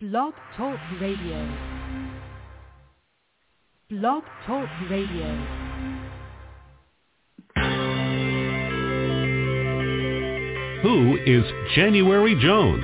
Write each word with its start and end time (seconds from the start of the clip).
Blog 0.00 0.32
Talk 0.56 0.78
Radio. 0.98 1.56
Blog 3.90 4.22
Talk 4.46 4.68
Radio. 4.88 5.26
Who 10.80 11.18
is 11.26 11.44
January 11.74 12.34
Jones? 12.40 12.82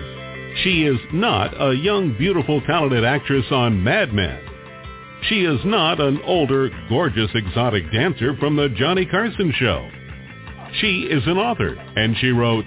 She 0.63 0.83
is 0.83 0.99
not 1.15 1.59
a 1.59 1.75
young, 1.75 2.19
beautiful, 2.19 2.61
talented 2.67 3.03
actress 3.03 3.47
on 3.51 3.83
Mad 3.83 4.13
Men. 4.13 4.39
She 5.31 5.37
is 5.37 5.61
not 5.65 5.99
an 6.03 6.21
older, 6.27 6.69
gorgeous, 6.91 7.31
exotic 7.35 7.91
dancer 7.95 8.37
from 8.37 8.57
the 8.57 8.69
Johnny 8.69 9.07
Carson 9.07 9.55
show. 9.57 9.89
She 10.83 11.09
is 11.11 11.23
an 11.25 11.39
author, 11.39 11.77
and 11.77 12.15
she 12.19 12.29
wrote 12.29 12.67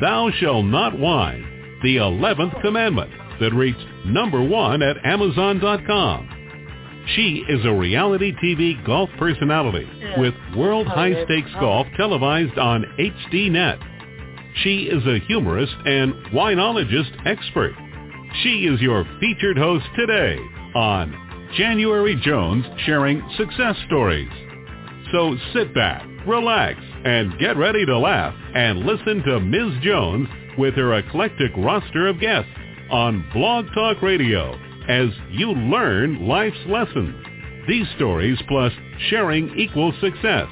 Thou 0.00 0.30
Shall 0.40 0.62
Not 0.62 0.98
Whine, 0.98 1.78
the 1.82 1.96
11th 1.96 2.62
Commandment 2.62 3.19
that 3.40 3.52
reached 3.54 3.84
number 4.06 4.42
one 4.42 4.82
at 4.82 5.04
Amazon.com. 5.04 6.40
She 7.16 7.44
is 7.48 7.64
a 7.64 7.72
reality 7.72 8.32
TV 8.42 8.84
golf 8.86 9.10
personality 9.18 9.88
with 10.18 10.34
World 10.56 10.86
oh, 10.88 10.90
High 10.90 11.24
Stakes 11.24 11.50
oh. 11.56 11.60
Golf 11.60 11.86
televised 11.96 12.58
on 12.58 12.84
HDNet. 12.98 13.78
She 14.62 14.82
is 14.84 15.04
a 15.06 15.18
humorist 15.26 15.74
and 15.86 16.14
winologist 16.32 17.26
expert. 17.26 17.74
She 18.42 18.66
is 18.66 18.80
your 18.80 19.04
featured 19.18 19.58
host 19.58 19.86
today 19.96 20.38
on 20.74 21.50
January 21.56 22.20
Jones 22.22 22.64
sharing 22.84 23.22
success 23.36 23.76
stories. 23.86 24.30
So 25.12 25.36
sit 25.52 25.74
back, 25.74 26.04
relax, 26.26 26.78
and 27.04 27.38
get 27.40 27.56
ready 27.56 27.84
to 27.86 27.98
laugh 27.98 28.34
and 28.54 28.80
listen 28.80 29.22
to 29.24 29.40
Ms. 29.40 29.82
Jones 29.82 30.28
with 30.58 30.74
her 30.74 30.94
eclectic 30.94 31.50
roster 31.56 32.06
of 32.06 32.20
guests 32.20 32.50
on 32.90 33.24
Blog 33.32 33.66
Talk 33.72 34.02
Radio 34.02 34.52
as 34.88 35.08
you 35.30 35.52
learn 35.52 36.26
life's 36.26 36.58
lessons. 36.66 37.14
These 37.68 37.86
stories 37.96 38.38
plus 38.48 38.72
sharing 39.08 39.56
equals 39.58 39.94
success. 40.00 40.48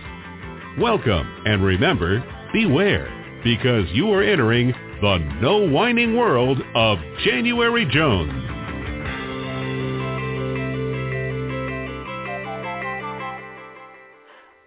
Welcome 0.78 1.26
and 1.46 1.64
remember, 1.64 2.22
beware 2.52 3.08
because 3.42 3.86
you 3.92 4.12
are 4.12 4.22
entering 4.22 4.72
the 5.00 5.18
no 5.40 5.68
whining 5.68 6.16
world 6.16 6.58
of 6.74 6.98
January 7.24 7.86
Jones. 7.90 8.32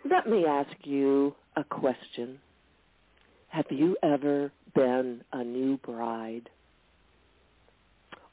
Let 0.09 0.27
me 0.27 0.45
ask 0.45 0.75
you 0.83 1.35
a 1.55 1.63
question. 1.63 2.39
Have 3.47 3.65
you 3.69 3.95
ever 4.03 4.51
been 4.75 5.23
a 5.31 5.43
new 5.43 5.77
bride? 5.77 6.49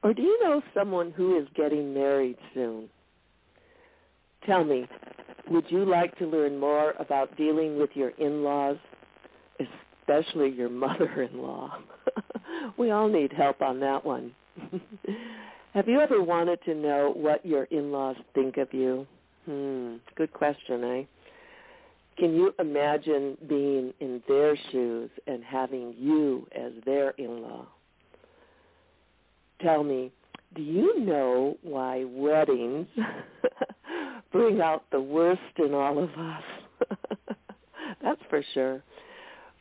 Or 0.03 0.15
do 0.15 0.23
you 0.23 0.43
know 0.43 0.63
someone 0.75 1.11
who 1.11 1.39
is 1.39 1.49
getting 1.55 1.93
married 1.93 2.37
soon? 2.55 2.89
Tell 4.47 4.65
me, 4.65 4.87
would 5.51 5.65
you 5.69 5.85
like 5.85 6.17
to 6.19 6.27
learn 6.27 6.59
more 6.59 6.95
about 6.99 7.37
dealing 7.37 7.79
with 7.79 7.91
your 7.95 8.11
in-laws, 8.11 8.77
especially 9.59 10.51
your 10.51 10.69
mother-in-law? 10.71 11.79
we 12.79 12.91
all 12.91 13.09
need 13.09 13.33
help 13.33 13.61
on 13.61 13.81
that 13.81 14.05
one. 14.05 14.33
Have 15.75 15.89
you 15.89 16.01
ever 16.01 16.23
wanted 16.23 16.61
to 16.65 16.75
know 16.75 17.13
what 17.15 17.45
your 17.45 17.65
in-laws 17.65 18.17
think 18.35 18.57
of 18.57 18.73
you? 18.73 19.07
Hmm, 19.45 19.97
good 20.17 20.33
question, 20.33 20.85
eh? 20.85 21.03
Can 22.19 22.35
you 22.35 22.53
imagine 22.59 23.37
being 23.49 23.93
in 24.01 24.23
their 24.27 24.57
shoes 24.73 25.11
and 25.27 25.45
having 25.45 25.95
you 25.97 26.47
as 26.57 26.73
their 26.85 27.11
in-law? 27.11 27.67
Tell 29.61 29.83
me, 29.83 30.13
do 30.55 30.63
you 30.63 31.01
know 31.01 31.57
why 31.63 32.05
weddings 32.05 32.87
bring 34.33 34.61
out 34.61 34.85
the 34.91 35.01
worst 35.01 35.41
in 35.59 35.75
all 35.75 36.03
of 36.03 36.11
us? 36.11 36.97
That's 38.03 38.21
for 38.31 38.43
sure. 38.55 38.83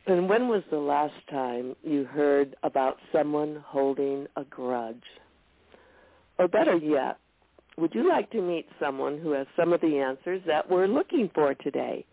And 0.06 0.28
when 0.28 0.48
was 0.48 0.62
the 0.70 0.78
last 0.78 1.14
time 1.30 1.76
you 1.82 2.04
heard 2.04 2.56
about 2.62 2.96
someone 3.12 3.62
holding 3.66 4.26
a 4.36 4.44
grudge? 4.44 5.02
Or 6.38 6.48
better 6.48 6.76
yet, 6.76 7.18
would 7.76 7.94
you 7.94 8.08
like 8.08 8.30
to 8.30 8.40
meet 8.40 8.66
someone 8.80 9.18
who 9.18 9.32
has 9.32 9.46
some 9.56 9.72
of 9.72 9.80
the 9.80 9.98
answers 9.98 10.40
that 10.46 10.70
we're 10.70 10.86
looking 10.86 11.30
for 11.34 11.54
today? 11.54 12.06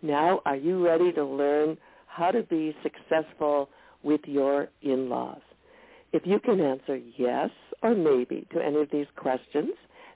Now, 0.00 0.40
are 0.46 0.56
you 0.56 0.84
ready 0.84 1.12
to 1.12 1.24
learn 1.24 1.76
how 2.06 2.30
to 2.30 2.42
be 2.42 2.74
successful 2.82 3.68
with 4.02 4.20
your 4.24 4.68
in-laws? 4.82 5.42
If 6.12 6.26
you 6.26 6.38
can 6.40 6.60
answer 6.60 7.00
yes 7.16 7.50
or 7.82 7.94
maybe 7.94 8.46
to 8.52 8.62
any 8.62 8.82
of 8.82 8.90
these 8.90 9.06
questions, 9.16 9.72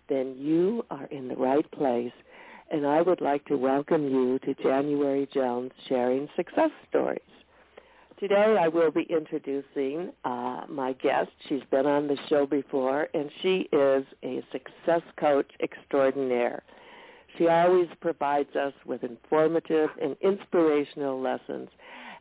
then 0.09 0.37
you 0.39 0.85
are 0.91 1.07
in 1.07 1.29
the 1.29 1.37
right 1.37 1.69
place. 1.73 2.13
And 2.71 2.87
I 2.87 3.01
would 3.01 3.21
like 3.21 3.45
to 3.47 3.57
welcome 3.57 4.09
you 4.09 4.39
to 4.41 4.55
January 4.63 5.27
Jones 5.33 5.73
Sharing 5.89 6.29
Success 6.37 6.71
Stories. 6.91 7.21
Today 8.19 8.57
I 8.61 8.69
will 8.69 8.91
be 8.91 9.07
introducing 9.09 10.11
uh, 10.25 10.63
my 10.69 10.95
guest. 10.95 11.31
She's 11.49 11.63
been 11.71 11.87
on 11.87 12.09
the 12.09 12.19
show 12.29 12.45
before, 12.45 13.09
and 13.15 13.31
she 13.41 13.69
is 13.73 14.05
a 14.23 14.43
success 14.53 15.03
coach 15.19 15.51
extraordinaire. 15.63 16.63
She 17.39 17.49
always 17.49 17.89
provides 18.01 18.55
us 18.57 18.73
with 18.85 19.03
informative 19.03 19.91
and 20.03 20.17
inspirational 20.23 21.21
lessons 21.21 21.69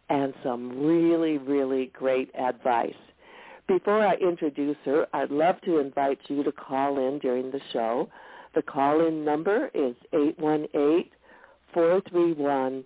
and 0.09 0.33
some 0.43 0.85
really, 0.85 1.37
really 1.37 1.87
great 1.93 2.29
advice. 2.35 2.93
Before 3.67 4.05
I 4.05 4.13
introduce 4.15 4.77
her, 4.85 5.07
I'd 5.13 5.31
love 5.31 5.59
to 5.61 5.79
invite 5.79 6.19
you 6.27 6.43
to 6.43 6.51
call 6.51 6.99
in 6.99 7.17
during 7.19 7.49
the 7.49 7.61
show. 7.73 8.07
The 8.53 8.61
call-in 8.61 9.25
number 9.25 9.71
is 9.73 9.95
818-431-8506. 11.75 12.85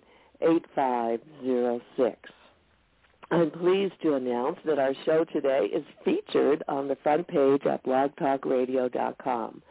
I'm 3.32 3.50
pleased 3.50 3.94
to 4.02 4.14
announce 4.14 4.58
that 4.64 4.78
our 4.78 4.94
show 5.04 5.24
today 5.24 5.68
is 5.72 5.84
featured 6.04 6.64
on 6.66 6.88
the 6.88 6.96
front 7.02 7.28
page 7.28 7.66
at 7.66 7.84
blogtalkradio.com. 7.84 9.62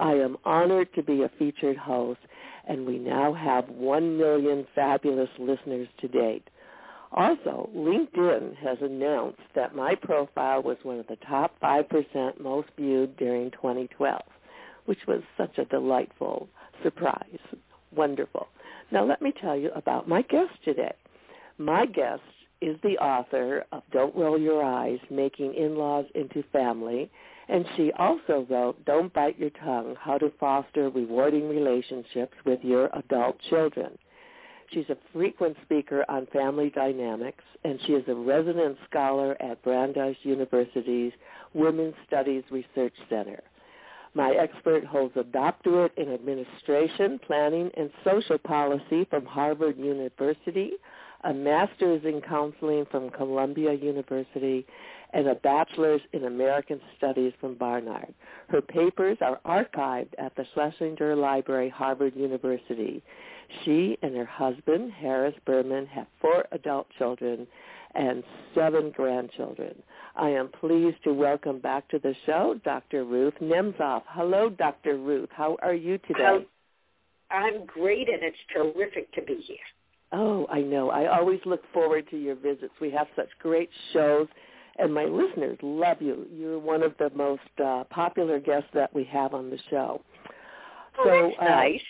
I 0.00 0.12
am 0.12 0.36
honored 0.44 0.92
to 0.94 1.02
be 1.02 1.22
a 1.22 1.30
featured 1.38 1.76
host, 1.76 2.20
and 2.68 2.84
we 2.84 2.98
now 2.98 3.32
have 3.32 3.68
1 3.68 4.18
million 4.18 4.66
fabulous 4.74 5.30
listeners 5.38 5.88
to 6.00 6.08
date. 6.08 6.50
Also, 7.12 7.68
LinkedIn 7.74 8.56
has 8.56 8.78
announced 8.80 9.40
that 9.54 9.74
my 9.74 9.94
profile 9.96 10.62
was 10.62 10.76
one 10.84 10.98
of 11.00 11.06
the 11.08 11.16
top 11.28 11.54
5% 11.60 12.40
most 12.40 12.68
viewed 12.76 13.16
during 13.16 13.50
2012, 13.50 14.22
which 14.84 15.00
was 15.08 15.22
such 15.36 15.58
a 15.58 15.64
delightful 15.64 16.48
surprise. 16.82 17.38
Wonderful. 17.94 18.46
Now 18.92 19.04
let 19.04 19.22
me 19.22 19.32
tell 19.40 19.56
you 19.56 19.70
about 19.74 20.08
my 20.08 20.22
guest 20.22 20.52
today. 20.64 20.94
My 21.58 21.84
guest 21.86 22.22
is 22.60 22.76
the 22.82 22.98
author 22.98 23.64
of 23.72 23.82
Don't 23.90 24.14
Roll 24.14 24.38
Your 24.38 24.62
Eyes, 24.62 24.98
Making 25.10 25.54
In-Laws 25.54 26.06
into 26.14 26.44
Family, 26.52 27.10
and 27.48 27.64
she 27.76 27.90
also 27.98 28.46
wrote 28.48 28.84
Don't 28.84 29.12
Bite 29.12 29.38
Your 29.38 29.50
Tongue, 29.50 29.96
How 29.98 30.18
to 30.18 30.30
Foster 30.38 30.90
Rewarding 30.90 31.48
Relationships 31.48 32.34
with 32.44 32.60
Your 32.62 32.88
Adult 32.96 33.36
Children. 33.48 33.98
She's 34.72 34.88
a 34.88 34.96
frequent 35.12 35.56
speaker 35.64 36.04
on 36.08 36.26
family 36.26 36.70
dynamics, 36.70 37.42
and 37.64 37.80
she 37.86 37.94
is 37.94 38.04
a 38.06 38.14
resident 38.14 38.78
scholar 38.88 39.36
at 39.40 39.62
Brandeis 39.62 40.16
University's 40.22 41.12
Women's 41.54 41.94
Studies 42.06 42.44
Research 42.50 42.94
Center. 43.08 43.42
My 44.14 44.32
expert 44.32 44.84
holds 44.84 45.16
a 45.16 45.24
doctorate 45.24 45.92
in 45.96 46.12
administration, 46.12 47.18
planning, 47.26 47.70
and 47.76 47.90
social 48.04 48.38
policy 48.38 49.04
from 49.10 49.24
Harvard 49.24 49.76
University, 49.76 50.72
a 51.24 51.32
master's 51.34 52.04
in 52.04 52.20
counseling 52.20 52.86
from 52.90 53.10
Columbia 53.10 53.74
University, 53.74 54.66
and 55.12 55.28
a 55.28 55.34
bachelor's 55.34 56.00
in 56.12 56.24
American 56.24 56.80
Studies 56.96 57.32
from 57.40 57.54
Barnard. 57.54 58.14
Her 58.48 58.62
papers 58.62 59.18
are 59.20 59.40
archived 59.44 60.14
at 60.18 60.34
the 60.36 60.46
Schlesinger 60.54 61.16
Library, 61.16 61.68
Harvard 61.68 62.14
University. 62.16 63.02
She 63.64 63.98
and 64.02 64.16
her 64.16 64.24
husband, 64.24 64.92
Harris 64.92 65.34
Berman, 65.44 65.86
have 65.86 66.06
four 66.20 66.46
adult 66.52 66.86
children 66.98 67.46
and 67.94 68.22
seven 68.54 68.92
grandchildren. 68.92 69.74
I 70.16 70.28
am 70.30 70.48
pleased 70.48 71.02
to 71.04 71.12
welcome 71.12 71.58
back 71.58 71.88
to 71.88 71.98
the 71.98 72.14
show 72.26 72.60
Dr. 72.64 73.04
Ruth 73.04 73.34
Nemzoff. 73.40 74.02
Hello, 74.08 74.48
Dr. 74.48 74.96
Ruth. 74.96 75.28
How 75.32 75.56
are 75.62 75.74
you 75.74 75.98
today? 75.98 76.46
I'm 77.30 77.66
great, 77.66 78.08
and 78.08 78.22
it's 78.22 78.36
terrific 78.52 79.12
to 79.12 79.22
be 79.22 79.36
here. 79.46 79.56
Oh, 80.12 80.46
I 80.50 80.60
know. 80.60 80.90
I 80.90 81.06
always 81.06 81.40
look 81.44 81.62
forward 81.72 82.08
to 82.10 82.16
your 82.16 82.34
visits. 82.34 82.72
We 82.80 82.90
have 82.90 83.06
such 83.14 83.28
great 83.40 83.70
shows, 83.92 84.26
and 84.78 84.92
my 84.92 85.04
listeners 85.04 85.58
love 85.62 85.98
you. 86.00 86.26
You're 86.32 86.58
one 86.58 86.82
of 86.82 86.94
the 86.98 87.10
most 87.14 87.42
uh, 87.64 87.84
popular 87.90 88.40
guests 88.40 88.70
that 88.74 88.92
we 88.92 89.04
have 89.04 89.34
on 89.34 89.50
the 89.50 89.58
show. 89.70 90.02
Oh, 90.98 91.04
so, 91.04 91.30
that's 91.38 91.50
uh, 91.50 91.54
nice. 91.54 91.80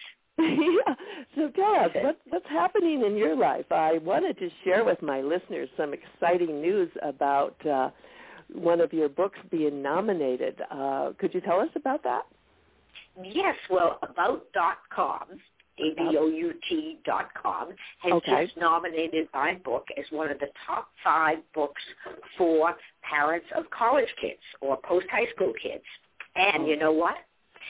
Yeah. 0.40 0.94
So 1.36 1.48
tell 1.50 1.74
us 1.74 1.90
what, 1.94 2.18
what's 2.30 2.48
happening 2.48 3.02
in 3.04 3.16
your 3.16 3.36
life. 3.36 3.66
I 3.70 3.98
wanted 3.98 4.38
to 4.38 4.48
share 4.64 4.84
with 4.84 5.00
my 5.02 5.20
listeners 5.20 5.68
some 5.76 5.92
exciting 5.94 6.60
news 6.60 6.90
about 7.02 7.54
uh, 7.66 7.90
one 8.52 8.80
of 8.80 8.92
your 8.92 9.08
books 9.08 9.38
being 9.50 9.82
nominated. 9.82 10.60
Uh, 10.70 11.10
could 11.18 11.34
you 11.34 11.40
tell 11.40 11.60
us 11.60 11.68
about 11.76 12.02
that? 12.04 12.22
Yes, 13.22 13.56
well, 13.68 13.98
About.com, 14.02 15.24
A-B-O-U-T 15.78 16.98
dot 17.04 17.28
com, 17.40 17.68
has 18.02 18.12
Okay. 18.12 18.46
just 18.46 18.56
nominated 18.56 19.28
my 19.34 19.54
book 19.64 19.86
as 19.98 20.04
one 20.10 20.30
of 20.30 20.38
the 20.38 20.48
top 20.66 20.88
five 21.04 21.38
books 21.54 21.82
for 22.38 22.74
parents 23.02 23.46
of 23.56 23.64
college 23.70 24.08
kids 24.20 24.40
or 24.60 24.78
post-high 24.84 25.26
school 25.34 25.52
kids. 25.62 25.84
And 26.36 26.66
you 26.66 26.76
know 26.76 26.92
what? 26.92 27.16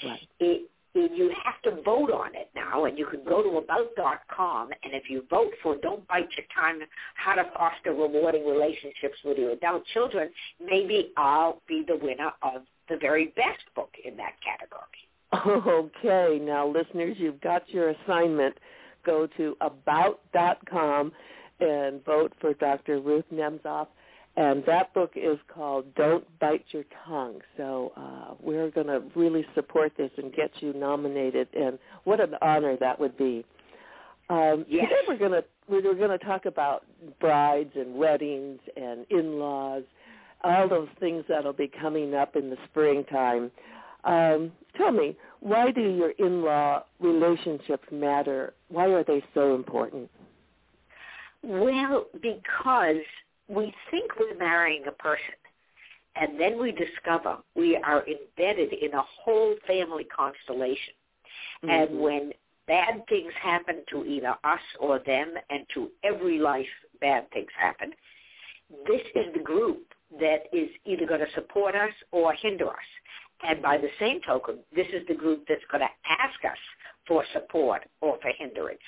Right. 0.04 0.28
it, 0.38 0.70
you 0.94 1.32
have 1.44 1.60
to 1.62 1.82
vote 1.82 2.10
on 2.10 2.34
it 2.34 2.50
now, 2.54 2.84
and 2.84 2.98
you 2.98 3.06
can 3.06 3.24
go 3.24 3.42
to 3.42 3.58
about.com, 3.58 4.70
and 4.82 4.94
if 4.94 5.08
you 5.08 5.24
vote 5.30 5.52
for 5.62 5.76
Don't 5.76 6.06
Bite 6.08 6.28
Your 6.36 6.46
Tongue, 6.54 6.80
How 7.14 7.34
to 7.34 7.44
Foster 7.56 7.92
Rewarding 7.92 8.46
Relationships 8.46 9.16
with 9.24 9.38
Your 9.38 9.52
Adult 9.52 9.84
Children, 9.94 10.30
maybe 10.64 11.12
I'll 11.16 11.62
be 11.68 11.84
the 11.86 11.96
winner 11.96 12.32
of 12.42 12.62
the 12.88 12.96
very 13.00 13.26
best 13.36 13.62
book 13.74 13.90
in 14.04 14.16
that 14.16 14.34
category. 14.42 14.80
Okay, 15.32 16.44
now 16.44 16.66
listeners, 16.66 17.16
you've 17.18 17.40
got 17.40 17.68
your 17.70 17.90
assignment. 17.90 18.56
Go 19.06 19.28
to 19.36 19.56
about.com 19.60 21.12
and 21.60 22.04
vote 22.04 22.32
for 22.40 22.54
Dr. 22.54 23.00
Ruth 23.00 23.24
Nemzoff. 23.32 23.86
And 24.36 24.64
that 24.66 24.94
book 24.94 25.12
is 25.16 25.38
called 25.52 25.92
Don't 25.96 26.24
Bite 26.38 26.64
Your 26.70 26.84
Tongue. 27.06 27.40
So 27.56 27.92
uh, 27.96 28.34
we're 28.40 28.70
going 28.70 28.86
to 28.86 29.02
really 29.16 29.44
support 29.54 29.92
this 29.98 30.10
and 30.16 30.32
get 30.32 30.50
you 30.60 30.72
nominated. 30.72 31.48
And 31.54 31.78
what 32.04 32.20
an 32.20 32.34
honor 32.40 32.76
that 32.78 32.98
would 32.98 33.16
be. 33.18 33.44
Um, 34.28 34.64
Yes. 34.68 34.84
Today 34.88 35.02
we're 35.08 35.18
going 35.18 35.32
to 35.32 35.44
we're 35.68 35.82
going 35.94 36.16
to 36.16 36.24
talk 36.24 36.46
about 36.46 36.84
brides 37.20 37.72
and 37.76 37.94
weddings 37.94 38.58
and 38.76 39.06
in-laws, 39.10 39.84
all 40.42 40.68
those 40.68 40.88
things 40.98 41.24
that'll 41.28 41.52
be 41.52 41.70
coming 41.80 42.14
up 42.14 42.34
in 42.34 42.50
the 42.50 42.56
springtime. 42.70 43.50
Um, 44.04 44.52
tell 44.76 44.90
me, 44.90 45.16
why 45.40 45.70
do 45.70 45.80
your 45.80 46.10
in-law 46.10 46.84
relationships 47.00 47.84
matter? 47.92 48.54
Why 48.68 48.86
are 48.86 49.04
they 49.04 49.22
so 49.34 49.54
important? 49.54 50.10
Well, 51.42 52.06
because 52.20 52.96
we 53.50 53.74
think 53.90 54.12
we're 54.18 54.38
marrying 54.38 54.84
a 54.86 54.92
person, 54.92 55.34
and 56.14 56.38
then 56.40 56.58
we 56.58 56.72
discover 56.72 57.38
we 57.54 57.76
are 57.76 58.04
embedded 58.06 58.72
in 58.72 58.94
a 58.94 59.02
whole 59.02 59.56
family 59.66 60.04
constellation. 60.04 60.94
And 61.62 61.90
Mhm. 61.90 61.98
when 61.98 62.34
bad 62.66 63.06
things 63.08 63.32
happen 63.34 63.84
to 63.86 64.04
either 64.06 64.36
us 64.44 64.60
or 64.78 65.00
them, 65.00 65.36
and 65.50 65.68
to 65.70 65.90
every 66.02 66.38
life 66.38 66.70
bad 67.00 67.30
things 67.32 67.52
happen, 67.52 67.94
this 68.86 69.02
is 69.14 69.32
the 69.32 69.40
group 69.40 69.92
that 70.12 70.48
is 70.52 70.70
either 70.84 71.06
going 71.06 71.20
to 71.20 71.30
support 71.32 71.74
us 71.74 71.92
or 72.12 72.32
hinder 72.34 72.68
us. 72.70 72.88
And 73.42 73.62
by 73.62 73.78
the 73.78 73.90
same 73.98 74.20
token, 74.20 74.64
this 74.72 74.86
is 74.88 75.06
the 75.06 75.14
group 75.14 75.46
that's 75.48 75.64
going 75.66 75.80
to 75.80 75.90
ask 76.04 76.44
us 76.44 76.58
for 77.06 77.24
support 77.32 77.82
or 78.00 78.18
for 78.18 78.30
hindrance. 78.30 78.78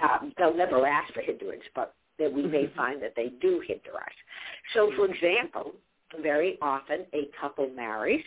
Um, 0.00 0.32
they'll 0.36 0.54
never 0.54 0.86
ask 0.86 1.12
for 1.12 1.20
hindrance, 1.20 1.64
but 1.74 1.94
that 2.18 2.32
we 2.32 2.42
may 2.42 2.66
Mhm. 2.66 2.74
find 2.74 3.02
that 3.02 3.14
they 3.14 3.28
do 3.28 3.60
hinder 3.60 3.96
us. 3.96 4.14
So, 4.72 4.90
for 4.92 5.06
example, 5.06 5.74
very 6.18 6.58
often 6.60 7.06
a 7.12 7.26
couple 7.40 7.68
marries, 7.70 8.24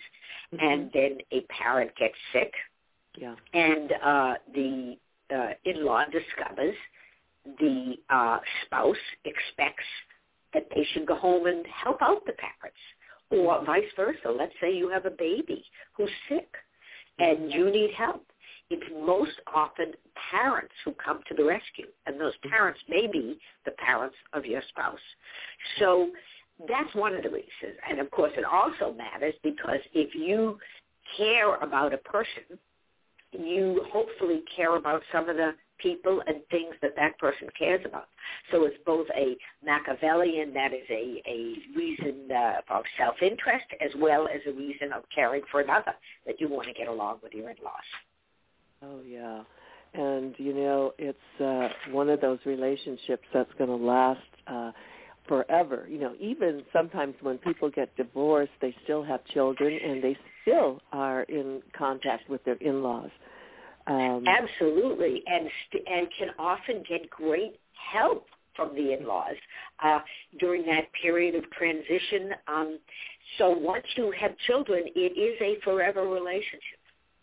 and 0.60 0.92
then 0.92 1.22
a 1.32 1.42
parent 1.42 1.96
gets 1.96 2.18
sick, 2.32 2.54
yeah, 3.16 3.36
and 3.54 3.92
uh, 3.92 4.36
the 4.54 4.98
uh, 5.32 5.54
in-law 5.64 6.06
discovers 6.06 6.76
the 7.60 7.98
uh, 8.10 8.40
spouse 8.64 8.98
expects 9.26 9.86
that 10.54 10.68
they 10.74 10.84
should 10.86 11.06
go 11.06 11.16
home 11.16 11.46
and 11.46 11.66
help 11.68 12.02
out 12.02 12.26
the 12.26 12.34
parents, 12.34 12.80
or 13.30 13.64
vice 13.66 13.92
versa. 13.96 14.32
Let's 14.32 14.54
say 14.60 14.76
you 14.76 14.90
have 14.90 15.06
a 15.06 15.12
baby 15.12 15.64
who's 15.94 16.10
sick 16.30 16.48
and 17.20 17.52
you 17.54 17.70
need 17.70 17.92
help. 17.94 18.26
It's 18.70 18.84
most 19.06 19.40
often 19.54 19.94
parents 20.32 20.74
who 20.84 20.94
come 20.94 21.20
to 21.28 21.36
the 21.36 21.44
rescue, 21.44 21.86
and 22.06 22.20
those 22.20 22.34
parents 22.50 22.80
may 22.90 23.08
be 23.08 23.40
the 23.64 23.72
parents 23.72 24.16
of 24.34 24.46
your 24.46 24.62
spouse. 24.70 24.98
So 25.80 26.10
that's 26.68 26.94
one 26.96 27.14
of 27.14 27.24
the 27.24 27.30
reasons. 27.30 27.78
And 27.90 28.00
of 28.00 28.10
course, 28.12 28.32
it 28.38 28.46
also 28.46 28.94
matters 28.94 29.36
because 29.44 29.80
if 29.94 30.16
you 30.16 30.58
care 31.18 31.56
about 31.58 31.94
a 31.94 31.98
person, 31.98 32.58
you 33.32 33.86
hopefully 33.92 34.44
care 34.56 34.78
about 34.78 35.02
some 35.12 35.30
of 35.30 35.36
the 35.36 35.52
people 35.78 36.22
and 36.26 36.38
things 36.50 36.74
that 36.82 36.96
that 36.96 37.20
person 37.20 37.50
cares 37.58 37.82
about. 37.86 38.08
So 38.52 38.64
it's 38.66 38.78
both 38.86 39.08
a 39.16 39.36
Machiavellian, 39.64 40.54
that 40.54 40.74
is 40.74 40.86
a, 40.90 41.22
a 41.28 41.56
reason 41.78 42.30
uh, 42.32 42.62
of 42.70 42.84
self-interest, 42.98 43.66
as 43.82 43.92
well 44.00 44.28
as 44.34 44.40
a 44.48 44.54
reason 44.54 44.94
of 44.94 45.04
caring 45.14 45.42
for 45.52 45.62
another, 45.62 45.94
that 46.26 46.40
you 46.40 46.48
want 46.48 46.68
to 46.68 46.74
get 46.74 46.88
along 46.88 47.20
with 47.22 47.34
your 47.34 47.50
in-laws. 47.50 47.74
Oh 48.86 49.00
yeah, 49.08 49.42
and 49.94 50.36
you 50.38 50.54
know 50.54 50.94
it's 50.98 51.42
uh, 51.42 51.70
one 51.92 52.10
of 52.10 52.22
those 52.22 52.40
relationships 52.46 53.24
that's 53.34 53.52
going 53.58 53.70
to 53.70 53.76
last 53.76 54.20
uh, 54.48 54.72
forever. 55.28 55.88
You 55.90 56.00
know, 56.00 56.14
even 56.20 56.64
sometimes 56.74 57.16
when 57.22 57.38
people 57.38 57.70
get 57.70 57.96
divorced, 57.96 58.52
they 58.62 58.76
still 58.84 59.04
have 59.04 59.24
children 59.26 59.78
and 59.84 60.04
they 60.04 60.18
still 60.42 60.82
are 60.92 61.24
in 61.24 61.62
contact 61.78 62.30
with 62.30 62.44
their 62.44 62.56
in-laws. 62.56 63.10
Um, 63.88 64.26
Absolutely, 64.28 65.24
and 65.28 65.50
st- 65.70 65.88
and 65.88 66.08
can 66.18 66.30
often 66.40 66.84
get 66.88 67.10
great 67.10 67.60
help 67.94 68.28
from 68.56 68.74
the 68.76 68.94
in-laws 68.98 69.36
uh, 69.84 70.00
during 70.40 70.66
that 70.66 70.86
period 71.02 71.36
of 71.36 71.50
transition. 71.52 72.32
Um, 72.48 72.80
so 73.38 73.50
once 73.50 73.86
you 73.96 74.14
have 74.20 74.32
children, 74.48 74.84
it 74.96 75.18
is 75.18 75.40
a 75.42 75.60
forever 75.64 76.08
relationship. 76.08 76.80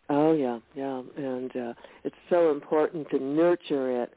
Oh 0.08 0.32
yeah, 0.32 0.58
yeah, 0.74 1.02
and 1.16 1.56
uh, 1.56 1.72
it's 2.04 2.16
so 2.28 2.50
important 2.50 3.08
to 3.10 3.18
nurture 3.18 4.02
it. 4.02 4.12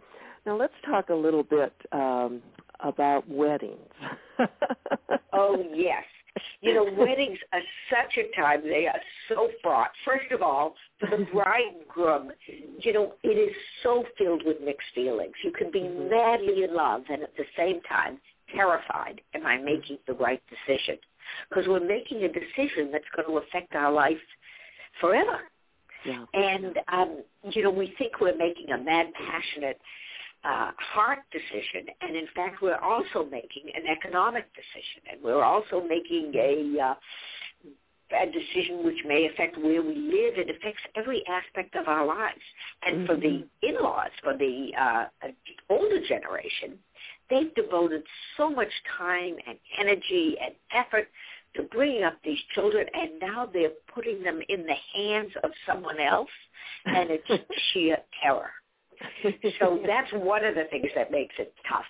Now 0.46 0.58
let's 0.58 0.74
talk 0.86 1.10
a 1.10 1.16
little 1.16 1.44
bit 1.44 1.74
um, 1.92 2.42
about 2.82 3.28
weddings. 3.30 3.80
Oh 5.36 5.64
yes. 5.74 6.04
You 6.62 6.74
know, 6.74 6.84
weddings 6.98 7.38
are 7.54 7.62
such 7.90 8.18
a 8.18 8.42
time. 8.42 8.62
They 8.64 8.88
are 8.88 9.00
so 9.30 9.50
fraught. 9.62 9.92
First 10.04 10.32
of 10.32 10.42
all, 10.42 10.76
for 11.00 11.10
the 11.10 11.26
bride 11.32 11.74
and 11.78 11.88
groom, 11.88 12.32
you 12.80 12.94
know, 12.94 13.14
it 13.24 13.38
is 13.38 13.56
so 13.84 14.06
filled 14.18 14.44
with 14.46 14.58
mixed 14.64 14.88
feelings. 14.94 15.34
You 15.44 15.52
can 15.52 15.72
be 15.72 15.82
Mhm. 15.82 16.10
madly 16.10 16.64
in 16.64 16.74
love 16.74 17.04
and 17.10 17.22
at 17.22 17.36
the 17.36 17.46
same 17.56 17.82
time 17.82 18.20
terrified. 18.50 19.22
Am 19.34 19.46
I 19.46 19.58
making 19.58 20.00
the 20.08 20.14
right 20.14 20.42
decision? 20.48 20.98
Because 21.50 21.68
we're 21.68 21.80
making 21.80 22.24
a 22.24 22.30
decision 22.30 22.92
that's 22.92 23.10
going 23.10 23.28
to 23.28 23.38
affect 23.38 23.76
our 23.76 23.92
life 23.92 24.22
forever. 25.00 25.42
Yeah. 26.06 26.26
And 26.34 26.78
um, 26.92 27.24
you 27.52 27.64
know, 27.64 27.72
we 27.72 27.94
think 27.98 28.20
we're 28.20 28.38
making 28.38 28.72
a 28.72 28.78
mad, 28.78 29.08
passionate 29.14 29.80
uh, 30.44 30.72
heart 30.78 31.20
decision, 31.32 31.88
and 32.02 32.16
in 32.16 32.28
fact, 32.36 32.62
we're 32.62 32.78
also 32.78 33.26
making 33.26 33.72
an 33.74 33.84
economic 33.90 34.46
decision, 34.54 35.02
and 35.12 35.24
we're 35.24 35.44
also 35.44 35.82
making 35.82 36.34
a 36.36 36.82
uh, 36.82 36.94
a 38.14 38.26
decision 38.28 38.84
which 38.84 39.00
may 39.06 39.28
affect 39.28 39.58
where 39.58 39.82
we 39.82 39.96
live. 39.96 40.38
It 40.38 40.50
affects 40.50 40.82
every 40.96 41.24
aspect 41.28 41.76
of 41.76 41.88
our 41.88 42.06
lives. 42.06 42.42
And 42.84 43.08
for 43.08 43.16
the 43.16 43.44
in-laws, 43.64 44.12
for 44.22 44.38
the 44.38 44.70
uh, 44.80 45.06
older 45.70 46.00
generation, 46.08 46.78
they've 47.30 47.54
devoted 47.56 48.04
so 48.38 48.50
much 48.50 48.70
time 48.98 49.36
and 49.48 49.58
energy 49.80 50.36
and 50.44 50.54
effort 50.72 51.08
to 51.56 51.64
bringing 51.64 52.04
up 52.04 52.18
these 52.24 52.40
children, 52.54 52.86
and 52.94 53.20
now 53.20 53.50
they're 53.52 53.70
putting 53.94 54.24
them 54.24 54.42
in 54.50 54.66
the 54.66 54.76
hands 54.94 55.32
of 55.44 55.52
someone 55.68 56.00
else, 56.00 56.30
and 56.86 57.10
it's 57.12 57.44
sheer 57.74 57.98
terror. 58.22 58.52
So 59.60 59.80
that's 59.86 60.12
one 60.14 60.46
of 60.46 60.56
the 60.56 60.66
things 60.72 60.88
that 60.96 61.12
makes 61.12 61.36
it 61.38 61.54
tough. 61.68 61.86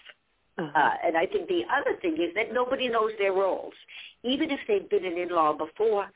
Uh-huh. 0.58 0.80
Uh, 0.80 0.94
and 1.06 1.18
I 1.18 1.26
think 1.26 1.48
the 1.48 1.64
other 1.72 1.98
thing 2.02 2.14
is 2.14 2.34
that 2.36 2.54
nobody 2.54 2.88
knows 2.88 3.12
their 3.20 3.34
roles. 3.34 3.74
Even 4.24 4.50
if 4.52 4.60
they've 4.68 4.90
been 4.90 5.06
an 5.06 5.18
in-law 5.18 5.54
before, 5.54 6.08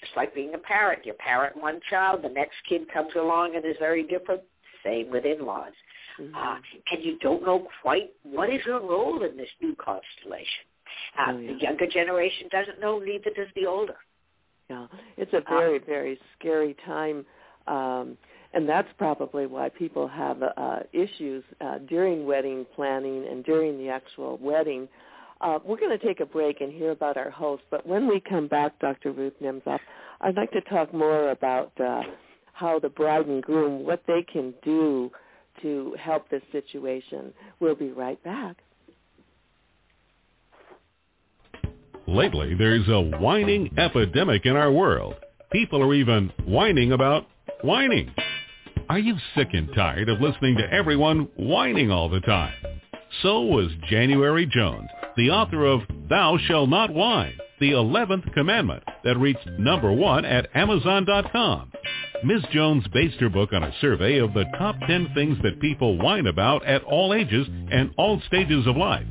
just 0.00 0.12
like 0.16 0.34
being 0.34 0.54
a 0.54 0.58
parent, 0.58 1.04
you 1.04 1.12
parent 1.14 1.60
one 1.60 1.80
child, 1.90 2.22
the 2.22 2.28
next 2.28 2.56
kid 2.68 2.82
comes 2.92 3.10
along 3.16 3.56
and 3.56 3.64
is 3.64 3.76
very 3.78 4.04
different. 4.04 4.42
Same 4.84 5.10
with 5.10 5.24
in-laws. 5.24 5.72
Mhm. 6.18 6.34
Uh, 6.34 6.60
and 6.92 7.04
you 7.04 7.18
don't 7.18 7.42
know 7.42 7.68
quite 7.82 8.14
what 8.22 8.48
is 8.48 8.64
your 8.64 8.80
role 8.80 9.22
in 9.22 9.36
this 9.36 9.50
new 9.60 9.74
constellation. 9.76 10.64
Uh, 11.18 11.32
Oh, 11.32 11.38
yeah. 11.38 11.52
The 11.52 11.58
younger 11.60 11.86
generation 11.86 12.48
doesn't 12.50 12.80
know, 12.80 12.98
neither 12.98 13.30
does 13.30 13.48
the 13.54 13.66
older. 13.66 13.96
Yeah, 14.68 14.86
it's 15.16 15.32
a 15.32 15.42
very, 15.48 15.78
very 15.78 16.18
scary 16.36 16.74
time, 16.84 17.24
um, 17.68 18.18
and 18.52 18.68
that's 18.68 18.88
probably 18.98 19.46
why 19.46 19.68
people 19.68 20.08
have 20.08 20.42
uh, 20.42 20.78
issues 20.92 21.44
uh, 21.60 21.78
during 21.88 22.26
wedding 22.26 22.66
planning 22.74 23.28
and 23.30 23.44
during 23.44 23.78
the 23.78 23.88
actual 23.88 24.38
wedding. 24.38 24.88
Uh, 25.40 25.60
we're 25.64 25.76
going 25.78 25.96
to 25.96 26.04
take 26.04 26.18
a 26.18 26.26
break 26.26 26.62
and 26.62 26.72
hear 26.72 26.90
about 26.90 27.16
our 27.16 27.30
host, 27.30 27.62
but 27.70 27.86
when 27.86 28.08
we 28.08 28.18
come 28.18 28.48
back, 28.48 28.76
Dr. 28.80 29.12
Ruth 29.12 29.34
Nemzoff, 29.40 29.78
I'd 30.20 30.34
like 30.34 30.50
to 30.52 30.62
talk 30.62 30.92
more 30.92 31.30
about 31.30 31.70
uh, 31.78 32.02
how 32.52 32.78
the 32.80 32.88
bride 32.88 33.26
and 33.26 33.42
groom, 33.42 33.84
what 33.84 34.02
they 34.08 34.22
can 34.22 34.54
do 34.64 35.12
to 35.62 35.94
help 36.00 36.28
this 36.28 36.42
situation. 36.52 37.32
We'll 37.60 37.74
be 37.74 37.90
right 37.90 38.22
back. 38.24 38.56
Lately, 42.08 42.54
there's 42.54 42.86
a 42.88 43.00
whining 43.00 43.74
epidemic 43.76 44.46
in 44.46 44.54
our 44.54 44.70
world. 44.70 45.16
People 45.50 45.82
are 45.82 45.94
even 45.94 46.32
whining 46.44 46.92
about 46.92 47.26
whining. 47.62 48.14
Are 48.88 48.98
you 48.98 49.16
sick 49.34 49.48
and 49.52 49.68
tired 49.74 50.08
of 50.08 50.20
listening 50.20 50.56
to 50.56 50.72
everyone 50.72 51.28
whining 51.36 51.90
all 51.90 52.08
the 52.08 52.20
time? 52.20 52.54
So 53.22 53.42
was 53.42 53.72
January 53.88 54.46
Jones, 54.46 54.88
the 55.16 55.30
author 55.30 55.64
of 55.64 55.80
Thou 56.08 56.38
Shall 56.46 56.68
Not 56.68 56.94
Whine, 56.94 57.38
the 57.58 57.72
11th 57.72 58.32
commandment 58.34 58.84
that 59.02 59.18
reached 59.18 59.48
number 59.58 59.92
one 59.92 60.24
at 60.24 60.48
Amazon.com. 60.54 61.72
Ms. 62.22 62.42
Jones 62.52 62.84
based 62.92 63.20
her 63.20 63.28
book 63.28 63.52
on 63.52 63.64
a 63.64 63.74
survey 63.80 64.18
of 64.18 64.32
the 64.32 64.44
top 64.58 64.76
10 64.86 65.08
things 65.14 65.38
that 65.42 65.60
people 65.60 65.98
whine 65.98 66.28
about 66.28 66.64
at 66.64 66.84
all 66.84 67.12
ages 67.12 67.48
and 67.72 67.90
all 67.98 68.22
stages 68.28 68.66
of 68.68 68.76
life. 68.76 69.06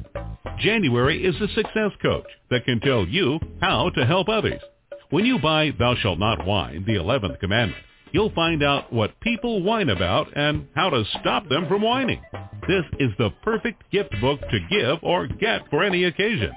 January 0.60 1.24
is 1.24 1.36
a 1.42 1.54
success 1.54 1.92
coach 2.02 2.26
that 2.50 2.66
can 2.66 2.80
tell 2.80 3.08
you 3.08 3.40
how 3.62 3.90
to 3.92 4.06
help 4.06 4.30
others. 4.30 4.62
When 5.10 5.26
you 5.26 5.40
buy 5.40 5.72
Thou 5.78 5.96
Shalt 5.96 6.20
Not 6.20 6.46
Whine, 6.46 6.86
the 6.86 6.96
11th 6.96 7.40
commandment, 7.40 7.84
you'll 8.12 8.34
find 8.34 8.64
out 8.64 8.92
what 8.92 9.20
people 9.20 9.62
whine 9.62 9.90
about 9.90 10.36
and 10.36 10.68
how 10.76 10.90
to 10.90 11.04
stop 11.20 11.48
them 11.50 11.68
from 11.68 11.82
whining. 11.82 12.22
This 12.68 12.84
is 13.00 13.12
the 13.18 13.32
perfect 13.44 13.84
gift 13.92 14.12
book 14.22 14.40
to 14.40 14.60
give 14.70 15.00
or 15.04 15.28
get 15.28 15.70
for 15.70 15.84
any 15.84 16.06
occasion. 16.06 16.52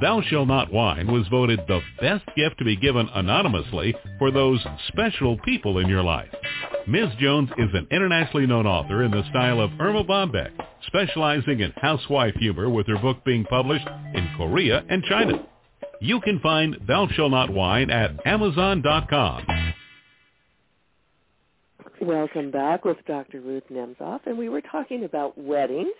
Thou 0.00 0.22
Shall 0.22 0.46
Not 0.46 0.72
Whine 0.72 1.12
was 1.12 1.28
voted 1.28 1.60
the 1.68 1.80
best 2.00 2.24
gift 2.36 2.58
to 2.58 2.64
be 2.64 2.76
given 2.76 3.08
anonymously 3.14 3.94
for 4.18 4.30
those 4.30 4.64
special 4.88 5.38
people 5.44 5.78
in 5.78 5.88
your 5.88 6.02
life. 6.02 6.30
Ms. 6.88 7.08
Jones 7.18 7.50
is 7.58 7.68
an 7.74 7.88
internationally 7.90 8.46
known 8.46 8.64
author 8.64 9.02
in 9.02 9.10
the 9.10 9.28
style 9.30 9.60
of 9.60 9.72
Erma 9.80 10.04
Bombeck, 10.04 10.52
specializing 10.86 11.58
in 11.58 11.72
housewife 11.72 12.36
humor 12.36 12.70
with 12.70 12.86
her 12.86 12.96
book 12.98 13.24
being 13.24 13.44
published 13.44 13.88
in 14.14 14.28
Korea 14.36 14.84
and 14.88 15.02
China. 15.02 15.44
You 16.00 16.20
can 16.20 16.38
find 16.38 16.76
Thou 16.86 17.08
Shall 17.08 17.28
Not 17.28 17.50
Whine 17.50 17.90
at 17.90 18.24
Amazon.com. 18.24 19.74
Welcome 22.00 22.52
back 22.52 22.84
with 22.84 22.98
Dr. 23.08 23.40
Ruth 23.40 23.64
Nemzoff, 23.68 24.20
and 24.26 24.38
we 24.38 24.48
were 24.48 24.60
talking 24.60 25.02
about 25.02 25.36
weddings. 25.36 25.94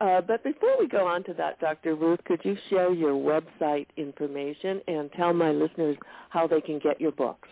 Uh, 0.00 0.20
but 0.20 0.44
before 0.44 0.78
we 0.78 0.86
go 0.86 1.04
on 1.04 1.24
to 1.24 1.34
that, 1.34 1.58
Dr. 1.58 1.96
Ruth, 1.96 2.20
could 2.26 2.40
you 2.44 2.56
share 2.70 2.92
your 2.92 3.14
website 3.14 3.86
information 3.96 4.80
and 4.86 5.10
tell 5.16 5.32
my 5.32 5.50
listeners 5.50 5.96
how 6.30 6.46
they 6.46 6.60
can 6.60 6.78
get 6.78 7.00
your 7.00 7.10
books? 7.10 7.48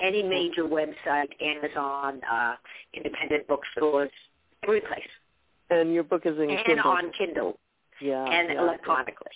any 0.00 0.22
major 0.22 0.64
website, 0.64 1.28
Amazon, 1.42 2.22
uh, 2.30 2.56
independent 2.94 3.46
bookstores, 3.46 4.10
every 4.64 4.80
place. 4.80 5.00
and 5.70 5.92
your 5.92 6.02
book 6.04 6.22
is 6.24 6.36
in 6.38 6.50
And 6.50 6.64
Kindle. 6.66 6.90
on 6.90 7.10
Kindle 7.12 7.58
yeah, 8.00 8.24
and 8.24 8.48
yeah. 8.52 8.60
electronically. 8.62 9.32